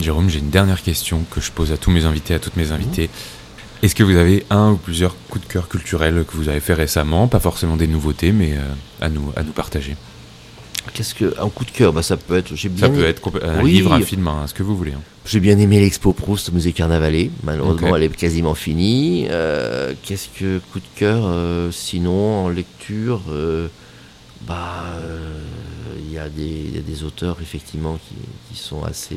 Jérôme, 0.00 0.28
j'ai 0.30 0.38
une 0.38 0.50
dernière 0.50 0.82
question 0.82 1.24
que 1.30 1.40
je 1.40 1.50
pose 1.50 1.72
à 1.72 1.76
tous 1.76 1.90
mes 1.90 2.04
invités, 2.04 2.34
à 2.34 2.38
toutes 2.38 2.56
mes 2.56 2.72
invitées. 2.72 3.10
Est-ce 3.82 3.94
que 3.94 4.02
vous 4.02 4.16
avez 4.16 4.44
un 4.50 4.72
ou 4.72 4.76
plusieurs 4.76 5.14
coups 5.28 5.46
de 5.46 5.52
cœur 5.52 5.68
culturels 5.68 6.24
que 6.28 6.36
vous 6.36 6.48
avez 6.48 6.60
fait 6.60 6.74
récemment? 6.74 7.28
Pas 7.28 7.40
forcément 7.40 7.76
des 7.76 7.86
nouveautés, 7.86 8.30
mais 8.32 8.52
euh, 8.56 8.60
à, 9.00 9.08
nous, 9.08 9.32
à 9.36 9.42
nous 9.42 9.52
partager. 9.52 9.96
Qu'est-ce 10.94 11.14
que 11.14 11.34
un 11.40 11.48
coup 11.48 11.64
de 11.64 11.70
cœur 11.70 11.92
Bah 11.92 12.02
ça 12.02 12.16
peut 12.16 12.36
être. 12.36 12.54
J'ai 12.56 12.68
bien 12.68 12.86
Ça 12.86 12.92
peut 12.92 13.04
être 13.04 13.22
un 13.42 13.62
Oui. 13.62 13.72
livre, 13.72 13.92
un 13.92 14.00
film, 14.00 14.26
un- 14.28 14.46
ce 14.46 14.54
que 14.54 14.62
vous 14.62 14.76
voulez. 14.76 14.92
hein. 14.92 15.00
J'ai 15.26 15.40
bien 15.40 15.58
aimé 15.58 15.78
l'expo 15.80 16.12
Proust 16.12 16.48
au 16.48 16.52
musée 16.52 16.72
Carnavalet. 16.72 17.30
Malheureusement, 17.44 17.94
elle 17.96 18.04
est 18.04 18.16
quasiment 18.16 18.54
finie. 18.54 19.26
Euh, 19.30 19.92
Qu'est-ce 20.02 20.28
que 20.28 20.58
coup 20.72 20.80
de 20.80 20.84
cœur 20.96 21.22
euh, 21.26 21.70
Sinon, 21.70 22.44
en 22.46 22.48
lecture, 22.48 23.20
euh, 23.30 23.68
bah, 24.46 24.84
il 25.98 26.12
y, 26.12 26.18
a 26.18 26.28
des- 26.28 26.42
il 26.68 26.74
y 26.74 26.78
a 26.78 26.82
des 26.82 27.04
auteurs 27.04 27.36
effectivement 27.42 27.98
qui, 28.08 28.14
qui 28.54 28.58
sont 28.60 28.82
assez. 28.84 29.16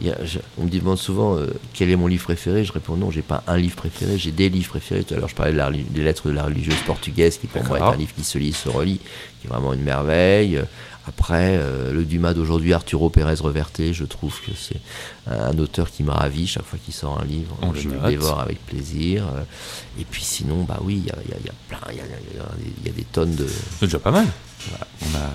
Il 0.00 0.06
y 0.06 0.10
a- 0.10 0.24
je- 0.24 0.38
on 0.58 0.64
me 0.64 0.70
demande 0.70 0.98
souvent 0.98 1.36
euh, 1.36 1.46
quel 1.74 1.90
est 1.90 1.96
mon 1.96 2.06
livre 2.06 2.24
préféré. 2.24 2.64
Je 2.64 2.72
réponds 2.72 2.96
non, 2.96 3.10
j'ai 3.10 3.22
pas 3.22 3.42
un 3.46 3.56
livre 3.56 3.76
préféré, 3.76 4.18
j'ai 4.18 4.32
des 4.32 4.48
livres 4.48 4.70
préférés. 4.70 5.04
Tout 5.04 5.14
à 5.14 5.16
l'heure, 5.18 5.28
je 5.28 5.34
parlais 5.34 5.52
de 5.52 5.58
la 5.58 5.68
reli- 5.68 5.84
des 5.90 6.02
lettres 6.02 6.28
de 6.28 6.32
la 6.32 6.44
religieuse 6.44 6.80
portugaise, 6.86 7.38
qui 7.38 7.46
pour 7.46 7.62
moi 7.64 7.78
est 7.78 7.82
un 7.82 7.96
livre 7.96 8.14
qui 8.14 8.24
se 8.24 8.38
lit, 8.38 8.52
se 8.52 8.68
relit, 8.68 8.98
qui 9.40 9.46
est 9.46 9.50
vraiment 9.50 9.72
une 9.72 9.82
merveille. 9.82 10.60
Après, 11.04 11.56
euh, 11.58 11.92
le 11.92 12.04
Dumas 12.04 12.32
d'aujourd'hui, 12.32 12.72
Arturo 12.72 13.10
Pérez 13.10 13.34
Reverté, 13.40 13.92
je 13.92 14.04
trouve 14.04 14.40
que 14.40 14.52
c'est 14.56 14.80
un, 15.26 15.58
auteur 15.58 15.90
qui 15.90 16.04
me 16.04 16.12
ravit 16.12 16.46
chaque 16.46 16.64
fois 16.64 16.78
qu'il 16.84 16.94
sort 16.94 17.20
un 17.20 17.24
livre. 17.24 17.56
On 17.60 17.74
je 17.74 17.88
le 17.88 17.98
dévore 18.08 18.38
avec 18.40 18.64
plaisir. 18.64 19.24
Et 19.98 20.04
puis 20.04 20.22
sinon, 20.22 20.62
bah 20.62 20.78
oui, 20.82 21.02
il 21.04 21.06
y 21.06 21.10
a, 21.10 21.16
y 21.38 21.42
y 21.42 21.50
plein, 21.68 21.78
il 21.90 22.88
y 22.88 22.90
des 22.92 23.02
tonnes 23.02 23.34
de. 23.34 23.46
C'est 23.80 23.86
déjà 23.86 23.98
pas 23.98 24.12
mal. 24.12 24.26
Voilà, 24.68 24.86
on 25.02 25.16
a... 25.16 25.30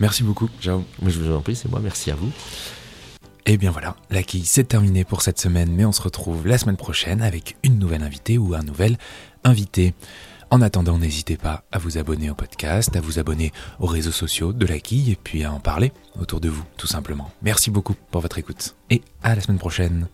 Merci 0.00 0.22
beaucoup, 0.24 0.48
je 0.62 0.70
vous 0.70 1.32
en 1.34 1.40
prie, 1.40 1.54
c'est 1.54 1.70
moi, 1.70 1.78
merci 1.80 2.10
à 2.10 2.14
vous. 2.16 2.30
Et 3.46 3.56
bien 3.56 3.70
voilà, 3.70 3.96
la 4.10 4.22
quille 4.22 4.44
c'est 4.44 4.64
terminé 4.64 5.04
pour 5.04 5.22
cette 5.22 5.40
semaine, 5.40 5.72
mais 5.72 5.84
on 5.84 5.92
se 5.92 6.02
retrouve 6.02 6.46
la 6.46 6.58
semaine 6.58 6.76
prochaine 6.76 7.22
avec 7.22 7.56
une 7.62 7.78
nouvelle 7.78 8.02
invitée 8.02 8.38
ou 8.38 8.54
un 8.54 8.62
nouvel 8.62 8.96
invité. 9.44 9.94
En 10.50 10.62
attendant, 10.62 10.98
n'hésitez 10.98 11.36
pas 11.36 11.62
à 11.70 11.78
vous 11.78 11.96
abonner 11.96 12.28
au 12.28 12.34
podcast, 12.34 12.94
à 12.96 13.00
vous 13.00 13.18
abonner 13.18 13.52
aux 13.78 13.86
réseaux 13.86 14.10
sociaux 14.10 14.52
de 14.52 14.66
la 14.66 14.80
quille 14.80 15.12
et 15.12 15.16
puis 15.16 15.44
à 15.44 15.52
en 15.52 15.60
parler 15.60 15.92
autour 16.20 16.40
de 16.40 16.48
vous, 16.48 16.64
tout 16.76 16.88
simplement. 16.88 17.30
Merci 17.42 17.70
beaucoup 17.70 17.94
pour 18.10 18.20
votre 18.20 18.38
écoute 18.38 18.74
et 18.90 19.02
à 19.22 19.34
la 19.34 19.40
semaine 19.40 19.58
prochaine. 19.58 20.08